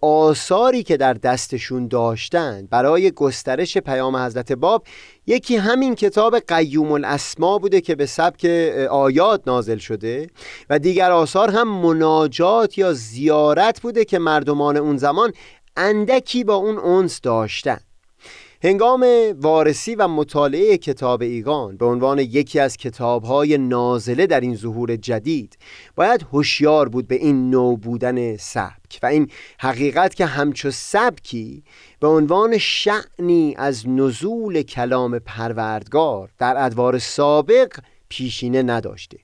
آثاری 0.00 0.82
که 0.82 0.96
در 0.96 1.14
دستشون 1.14 1.88
داشتند 1.88 2.70
برای 2.70 3.10
گسترش 3.10 3.78
پیام 3.78 4.16
حضرت 4.16 4.52
باب 4.52 4.86
یکی 5.26 5.56
همین 5.56 5.94
کتاب 5.94 6.38
قیوم 6.38 6.92
الاسما 6.92 7.58
بوده 7.58 7.80
که 7.80 7.94
به 7.94 8.06
سبک 8.06 8.44
آیات 8.90 9.42
نازل 9.46 9.78
شده 9.78 10.26
و 10.70 10.78
دیگر 10.78 11.10
آثار 11.10 11.50
هم 11.50 11.68
مناجات 11.68 12.78
یا 12.78 12.92
زیارت 12.92 13.80
بوده 13.80 14.04
که 14.04 14.18
مردمان 14.18 14.76
اون 14.76 14.96
زمان 14.96 15.32
اندکی 15.76 16.44
با 16.44 16.54
اون 16.54 16.78
اونس 16.78 17.20
داشتن. 17.20 17.78
هنگام 18.64 19.06
وارسی 19.40 19.94
و 19.94 20.08
مطالعه 20.08 20.78
کتاب 20.78 21.22
ایگان 21.22 21.76
به 21.76 21.86
عنوان 21.86 22.18
یکی 22.18 22.60
از 22.60 22.76
کتابهای 22.76 23.58
نازله 23.58 24.26
در 24.26 24.40
این 24.40 24.56
ظهور 24.56 24.96
جدید 24.96 25.58
باید 25.96 26.26
هوشیار 26.32 26.88
بود 26.88 27.08
به 27.08 27.14
این 27.14 27.50
نو 27.50 27.76
بودن 27.76 28.36
سبک 28.36 28.98
و 29.02 29.06
این 29.06 29.30
حقیقت 29.58 30.14
که 30.14 30.26
همچو 30.26 30.70
سبکی 30.70 31.64
به 32.00 32.08
عنوان 32.08 32.58
شعنی 32.58 33.54
از 33.58 33.88
نزول 33.88 34.62
کلام 34.62 35.18
پروردگار 35.18 36.30
در 36.38 36.54
ادوار 36.64 36.98
سابق 36.98 37.72
پیشینه 38.08 38.62
نداشته. 38.62 39.18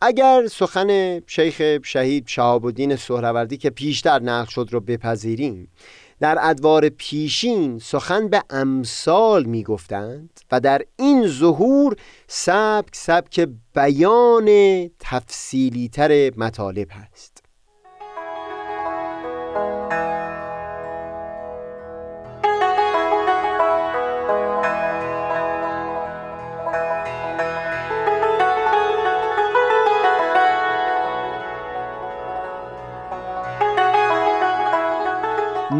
اگر 0.00 0.46
سخن 0.46 1.20
شیخ 1.26 1.78
شهید 1.84 2.28
شهاب 2.28 2.64
الدین 2.64 2.96
سهروردی 2.96 3.56
که 3.56 3.70
پیشتر 3.70 4.18
نقل 4.18 4.50
شد 4.50 4.68
رو 4.70 4.80
بپذیریم 4.80 5.68
در 6.20 6.38
ادوار 6.40 6.88
پیشین 6.88 7.78
سخن 7.78 8.28
به 8.28 8.42
امثال 8.50 9.44
می 9.44 9.62
گفتند 9.62 10.40
و 10.52 10.60
در 10.60 10.82
این 10.96 11.26
ظهور 11.26 11.96
سبک 12.28 12.96
سبک 12.96 13.48
بیان 13.74 14.48
تفصیلی 14.98 15.88
تر 15.88 16.30
مطالب 16.36 16.88
هست. 16.90 17.29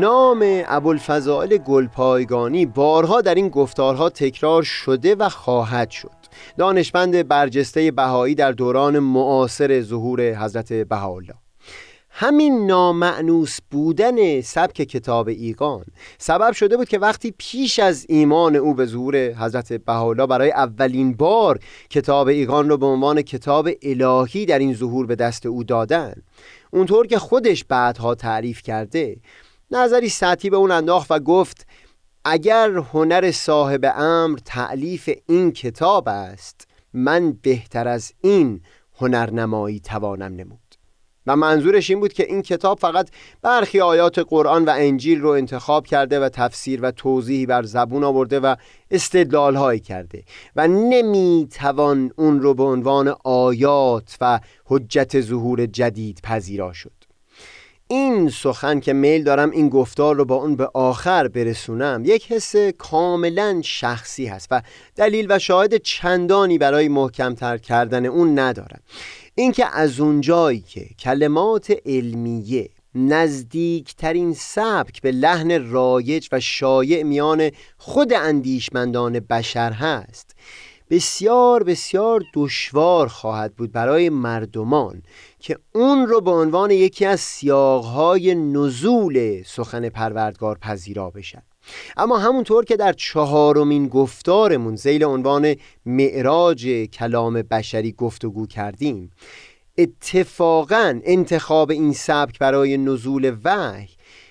نام 0.00 0.62
ابوالفضائل 0.66 1.56
گلپایگانی 1.56 2.66
بارها 2.66 3.20
در 3.20 3.34
این 3.34 3.48
گفتارها 3.48 4.10
تکرار 4.10 4.62
شده 4.62 5.14
و 5.14 5.28
خواهد 5.28 5.90
شد. 5.90 6.10
دانشمند 6.58 7.28
برجسته 7.28 7.90
بهایی 7.90 8.34
در 8.34 8.52
دوران 8.52 8.98
معاصر 8.98 9.80
ظهور 9.80 10.44
حضرت 10.44 10.72
بهاءالله. 10.72 11.34
همین 12.10 12.66
نامعنوس 12.66 13.58
بودن 13.70 14.40
سبک 14.40 14.74
کتاب 14.74 15.28
ایقان 15.28 15.84
سبب 16.18 16.52
شده 16.52 16.76
بود 16.76 16.88
که 16.88 16.98
وقتی 16.98 17.34
پیش 17.38 17.78
از 17.78 18.06
ایمان 18.08 18.56
او 18.56 18.74
به 18.74 18.86
ظهور 18.86 19.16
حضرت 19.16 19.72
بهاءالله 19.72 20.26
برای 20.26 20.50
اولین 20.50 21.12
بار 21.14 21.58
کتاب 21.90 22.28
ایقان 22.28 22.68
رو 22.68 22.76
به 22.76 22.86
عنوان 22.86 23.22
کتاب 23.22 23.68
الهی 23.82 24.46
در 24.46 24.58
این 24.58 24.74
ظهور 24.74 25.06
به 25.06 25.16
دست 25.16 25.46
او 25.46 25.64
دادن 25.64 26.14
اونطور 26.70 27.06
که 27.06 27.18
خودش 27.18 27.64
بعدها 27.64 28.14
تعریف 28.14 28.62
کرده 28.62 29.16
نظری 29.70 30.08
سطحی 30.08 30.50
به 30.50 30.56
اون 30.56 30.70
انداخت 30.70 31.10
و 31.10 31.18
گفت 31.18 31.66
اگر 32.24 32.70
هنر 32.70 33.30
صاحب 33.30 33.92
امر 33.96 34.38
تعلیف 34.44 35.10
این 35.28 35.52
کتاب 35.52 36.08
است 36.08 36.68
من 36.92 37.32
بهتر 37.32 37.88
از 37.88 38.12
این 38.20 38.60
هنرنمایی 39.00 39.80
توانم 39.80 40.34
نمود. 40.34 40.70
و 41.26 41.36
منظورش 41.36 41.90
این 41.90 42.00
بود 42.00 42.12
که 42.12 42.24
این 42.24 42.42
کتاب 42.42 42.78
فقط 42.78 43.10
برخی 43.42 43.80
آیات 43.80 44.18
قرآن 44.18 44.64
و 44.64 44.74
انجیل 44.76 45.20
رو 45.20 45.28
انتخاب 45.28 45.86
کرده 45.86 46.20
و 46.20 46.28
تفسیر 46.28 46.80
و 46.82 46.90
توضیحی 46.90 47.46
بر 47.46 47.62
زبون 47.62 48.04
آورده 48.04 48.40
و 48.40 48.56
استدلال 48.90 49.56
هایی 49.56 49.80
کرده 49.80 50.24
و 50.56 50.68
نمی‌توان 50.68 52.10
اون 52.16 52.40
رو 52.40 52.54
به 52.54 52.62
عنوان 52.62 53.14
آیات 53.24 54.16
و 54.20 54.40
حجت 54.64 55.20
ظهور 55.20 55.66
جدید 55.66 56.20
پذیرا 56.22 56.72
شد. 56.72 56.99
این 57.92 58.28
سخن 58.28 58.80
که 58.80 58.92
میل 58.92 59.24
دارم 59.24 59.50
این 59.50 59.68
گفتار 59.68 60.16
رو 60.16 60.24
با 60.24 60.34
اون 60.34 60.56
به 60.56 60.70
آخر 60.74 61.28
برسونم 61.28 62.02
یک 62.04 62.32
حس 62.32 62.56
کاملا 62.78 63.60
شخصی 63.64 64.26
هست 64.26 64.48
و 64.50 64.62
دلیل 64.96 65.26
و 65.28 65.38
شاهد 65.38 65.76
چندانی 65.76 66.58
برای 66.58 66.88
محکمتر 66.88 67.58
کردن 67.58 68.06
اون 68.06 68.38
ندارم 68.38 68.80
اینکه 69.34 69.66
از 69.72 70.00
اونجایی 70.00 70.60
که 70.60 70.86
کلمات 70.98 71.72
علمیه 71.86 72.70
نزدیکترین 72.94 74.34
سبک 74.34 75.02
به 75.02 75.12
لحن 75.12 75.70
رایج 75.70 76.28
و 76.32 76.40
شایع 76.40 77.02
میان 77.02 77.50
خود 77.78 78.12
اندیشمندان 78.12 79.20
بشر 79.20 79.72
هست 79.72 80.36
بسیار 80.90 81.62
بسیار 81.62 82.22
دشوار 82.34 83.08
خواهد 83.08 83.54
بود 83.54 83.72
برای 83.72 84.10
مردمان 84.10 85.02
که 85.40 85.58
اون 85.74 86.06
رو 86.06 86.20
به 86.20 86.30
عنوان 86.30 86.70
یکی 86.70 87.04
از 87.04 87.20
سیاقهای 87.20 88.34
نزول 88.34 89.42
سخن 89.46 89.88
پروردگار 89.88 90.58
پذیرا 90.58 91.10
بشن. 91.10 91.42
اما 91.96 92.18
همونطور 92.18 92.64
که 92.64 92.76
در 92.76 92.92
چهارمین 92.92 93.88
گفتارمون 93.88 94.76
زیل 94.76 95.04
عنوان 95.04 95.54
معراج 95.86 96.68
کلام 96.68 97.42
بشری 97.42 97.92
گفتگو 97.92 98.46
کردیم 98.46 99.10
اتفاقا 99.78 101.00
انتخاب 101.04 101.70
این 101.70 101.92
سبک 101.92 102.38
برای 102.38 102.78
نزول 102.78 103.36
وحی 103.44 103.88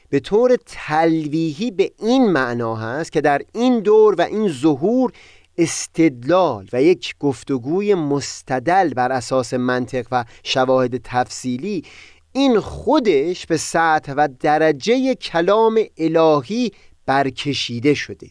به 0.10 0.20
طور 0.20 0.56
تلویحی 0.66 1.72
به 1.72 1.92
این 2.00 2.32
معنا 2.32 2.76
هست 2.76 3.12
که 3.12 3.22
در 3.22 3.42
این 3.54 3.80
دور 3.80 4.16
و 4.18 4.22
این 4.22 4.50
ظهور 4.50 5.12
استدلال 5.60 6.68
و 6.74 6.84
یک 6.84 7.16
گفتگوی 7.20 7.96
مستدل 7.96 8.94
بر 8.94 9.12
اساس 9.12 9.54
منطق 9.54 10.08
و 10.12 10.26
شواهد 10.44 10.98
تفصیلی 11.04 11.84
این 12.32 12.60
خودش 12.60 13.46
به 13.46 13.58
سطح 13.58 14.14
و 14.14 14.28
درجه 14.40 15.16
کلام 15.16 15.80
الهی 15.98 16.72
برکشیده 17.06 17.94
شده. 17.94 18.28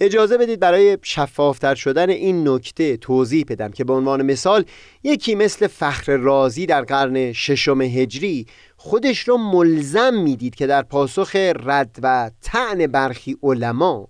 اجازه 0.00 0.38
بدید 0.38 0.60
برای 0.60 0.98
شفافتر 1.02 1.74
شدن 1.74 2.10
این 2.10 2.48
نکته 2.48 2.96
توضیح 2.96 3.44
بدم 3.48 3.70
که 3.70 3.84
به 3.84 3.92
عنوان 3.92 4.22
مثال 4.22 4.64
یکی 5.02 5.34
مثل 5.34 5.66
فخر 5.66 6.16
رازی 6.16 6.66
در 6.66 6.82
قرن 6.82 7.32
ششم 7.32 7.80
هجری 7.80 8.46
خودش 8.76 9.28
رو 9.28 9.36
ملزم 9.36 10.14
می‌دید 10.14 10.54
که 10.54 10.66
در 10.66 10.82
پاسخ 10.82 11.36
رد 11.64 11.98
و 12.02 12.30
تعن 12.42 12.86
برخی 12.86 13.36
علما 13.42 14.08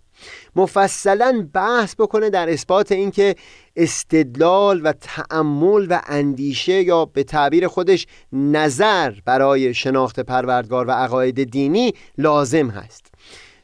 مفصلا 0.56 1.48
بحث 1.52 1.94
بکنه 1.94 2.30
در 2.30 2.50
اثبات 2.50 2.92
اینکه 2.92 3.34
استدلال 3.76 4.80
و 4.84 4.92
تعمل 4.92 5.86
و 5.90 6.00
اندیشه 6.06 6.82
یا 6.82 7.04
به 7.04 7.24
تعبیر 7.24 7.68
خودش 7.68 8.06
نظر 8.32 9.12
برای 9.24 9.74
شناخت 9.74 10.20
پروردگار 10.20 10.86
و 10.86 10.90
عقاید 10.90 11.50
دینی 11.50 11.92
لازم 12.18 12.68
هست. 12.68 13.06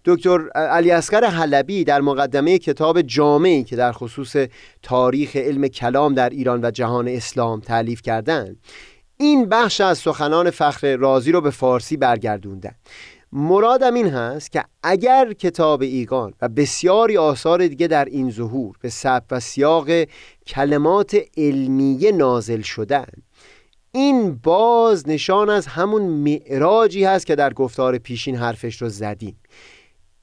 دکتر 0.05 0.49
علی 0.49 0.91
اسقر 0.91 1.25
حلبی 1.25 1.85
در 1.85 2.01
مقدمه 2.01 2.59
کتاب 2.59 3.03
جامعی 3.03 3.65
که 3.65 3.77
در 3.77 3.93
خصوص 3.93 4.37
تاریخ 4.83 5.37
علم 5.37 5.69
کلام 5.69 6.15
در 6.15 6.31
ایران 6.31 6.65
و 6.65 6.71
جهان 6.71 7.09
اسلام 7.09 7.61
تعلیف 7.61 8.03
کردند 8.03 8.57
این 9.17 9.49
بخش 9.49 9.81
از 9.81 9.99
سخنان 9.99 10.51
فخر 10.51 10.97
رازی 10.97 11.33
رو 11.33 11.41
به 11.41 11.51
فارسی 11.51 11.97
برگردوندن. 11.97 12.75
مرادم 13.33 13.95
این 13.95 14.09
هست 14.09 14.53
که 14.53 14.65
اگر 14.83 15.33
کتاب 15.33 15.83
ایگان 15.83 16.35
و 16.41 16.49
بسیاری 16.49 17.17
آثار 17.17 17.67
دیگه 17.67 17.87
در 17.87 18.05
این 18.05 18.31
ظهور 18.31 18.77
به 18.81 18.89
سب 18.89 19.23
و 19.31 19.41
سیاق 19.41 19.89
کلمات 20.47 21.17
علمیه 21.37 22.13
نازل 22.13 22.61
شدن 22.61 23.07
این 23.93 24.35
باز 24.35 25.09
نشان 25.09 25.51
از 25.51 25.67
همون 25.67 26.03
معراجی 26.03 27.05
هست 27.05 27.27
که 27.27 27.35
در 27.35 27.53
گفتار 27.53 27.99
پیشین 27.99 28.37
حرفش 28.37 28.83
رو 28.83 28.89
زدیم. 28.89 29.37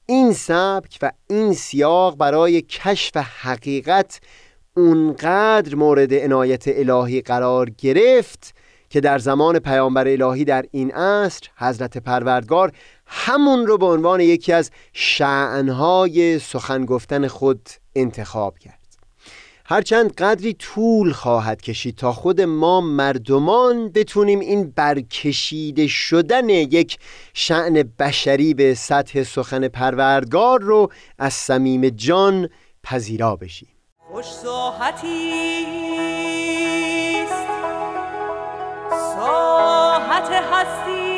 این 0.06 0.32
سبک 0.32 0.98
و 1.02 1.12
این 1.30 1.52
سیاق 1.52 2.16
برای 2.16 2.62
کشف 2.62 3.16
حقیقت 3.16 4.20
اونقدر 4.76 5.74
مورد 5.74 6.14
عنایت 6.14 6.64
الهی 6.66 7.20
قرار 7.20 7.70
گرفت 7.70 8.54
که 8.90 9.00
در 9.00 9.18
زمان 9.18 9.58
پیامبر 9.58 10.08
الهی 10.08 10.44
در 10.44 10.64
این 10.70 10.90
عصر 10.90 11.48
حضرت 11.56 11.98
پروردگار 11.98 12.72
همون 13.08 13.66
رو 13.66 13.78
به 13.78 13.86
عنوان 13.86 14.20
یکی 14.20 14.52
از 14.52 14.70
شعنهای 14.92 16.38
سخن 16.38 16.84
گفتن 16.84 17.28
خود 17.28 17.68
انتخاب 17.96 18.58
کرد. 18.58 18.78
هرچند 19.70 20.14
قدری 20.14 20.54
طول 20.54 21.12
خواهد 21.12 21.62
کشید 21.62 21.96
تا 21.96 22.12
خود 22.12 22.40
ما 22.40 22.80
مردمان 22.80 23.88
بتونیم 23.88 24.40
این 24.40 24.72
برکشیده 24.76 25.86
شدن 25.86 26.48
یک 26.48 26.98
شعن 27.34 27.92
بشری 27.98 28.54
به 28.54 28.74
سطح 28.74 29.22
سخن 29.22 29.68
پروردگار 29.68 30.60
رو 30.60 30.92
از 31.18 31.34
صمیم 31.34 31.88
جان 31.88 32.48
پذیرا 32.82 33.36
بشیم. 33.36 33.68
خوش 33.98 34.26
ساحتی 34.26 35.08
ساحت 38.90 40.30
هستی. 40.30 41.17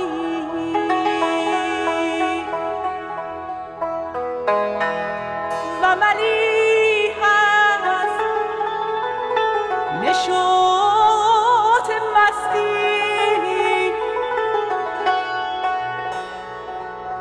نشاط 10.21 11.89
مستی 12.15 13.91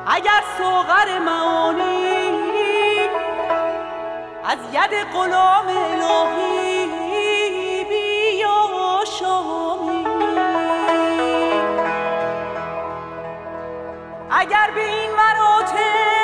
اگر 0.06 0.42
سوغر 0.58 1.18
معانی 1.18 2.20
از 4.44 4.58
ید 4.72 4.94
غلام 5.12 5.68
الهی 5.68 6.86
بیا 7.84 9.04
شامی 9.18 10.06
اگر 14.30 14.70
به 14.74 14.84
این 14.84 15.10
مراتب 15.10 16.19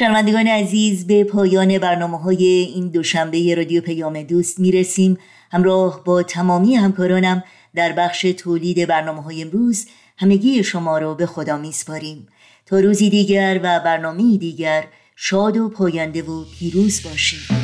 شنوندگان 0.00 0.46
عزیز 0.46 1.06
به 1.06 1.24
پایان 1.24 1.78
برنامه 1.78 2.18
های 2.18 2.44
این 2.44 2.88
دوشنبه 2.88 3.54
رادیو 3.54 3.80
پیام 3.82 4.22
دوست 4.22 4.60
می‌رسیم. 4.60 5.18
همراه 5.52 6.04
با 6.04 6.22
تمامی 6.22 6.74
همکارانم 6.74 7.44
در 7.74 7.92
بخش 7.92 8.20
تولید 8.20 8.86
برنامه 8.86 9.22
های 9.22 9.42
امروز 9.42 9.86
همگی 10.18 10.62
شما 10.62 10.98
را 10.98 11.14
به 11.14 11.26
خدا 11.26 11.56
میسپاریم. 11.56 12.26
تا 12.66 12.80
روزی 12.80 13.10
دیگر 13.10 13.60
و 13.62 13.80
برنامه 13.80 14.36
دیگر 14.36 14.84
شاد 15.16 15.56
و 15.56 15.68
پاینده 15.68 16.22
و 16.22 16.44
پیروز 16.58 17.02
باشید. 17.02 17.59